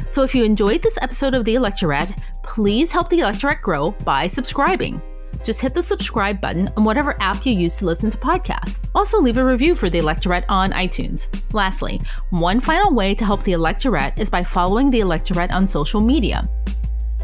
So 0.08 0.22
if 0.22 0.34
you 0.34 0.44
enjoyed 0.44 0.82
this 0.82 0.98
episode 1.02 1.34
of 1.34 1.44
The 1.44 1.56
Electorette, 1.56 2.18
please 2.42 2.90
help 2.90 3.10
The 3.10 3.18
Electorette 3.18 3.60
grow 3.60 3.90
by 3.90 4.26
subscribing. 4.26 5.02
Just 5.44 5.60
hit 5.60 5.74
the 5.74 5.82
subscribe 5.82 6.40
button 6.40 6.70
on 6.76 6.84
whatever 6.84 7.16
app 7.20 7.44
you 7.44 7.52
use 7.52 7.76
to 7.78 7.86
listen 7.86 8.08
to 8.08 8.16
podcasts. 8.16 8.80
Also, 8.94 9.20
leave 9.20 9.36
a 9.36 9.44
review 9.44 9.74
for 9.74 9.90
the 9.90 9.98
Electorette 9.98 10.46
on 10.48 10.72
iTunes. 10.72 11.28
Lastly, 11.52 12.00
one 12.30 12.60
final 12.60 12.94
way 12.94 13.14
to 13.14 13.26
help 13.26 13.42
the 13.42 13.52
Electorette 13.52 14.18
is 14.18 14.30
by 14.30 14.42
following 14.42 14.90
the 14.90 15.00
Electorette 15.00 15.52
on 15.52 15.68
social 15.68 16.00
media. 16.00 16.48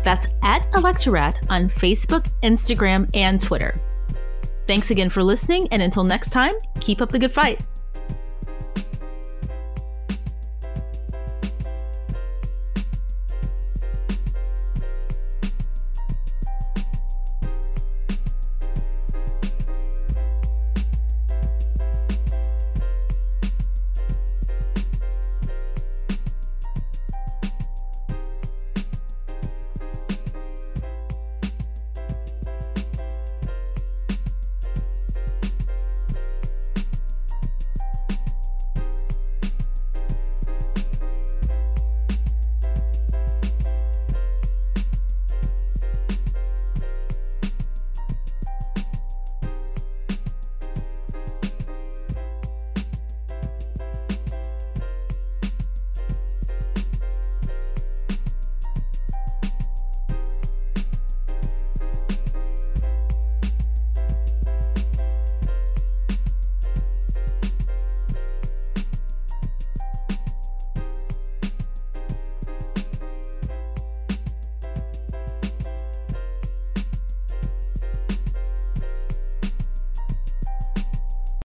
That's 0.05 0.27
at 0.43 0.71
Electorette 0.73 1.39
on 1.51 1.69
Facebook, 1.69 2.31
Instagram, 2.43 3.11
and 3.17 3.41
Twitter. 3.41 3.81
Thanks 4.67 4.91
again 4.91 5.11
for 5.11 5.23
listening, 5.23 5.67
and 5.73 5.83
until 5.83 6.05
next 6.05 6.31
time, 6.31 6.55
keep 6.81 7.03
up 7.03 7.11
the 7.11 7.19
good 7.19 7.33
fight. 7.33 7.61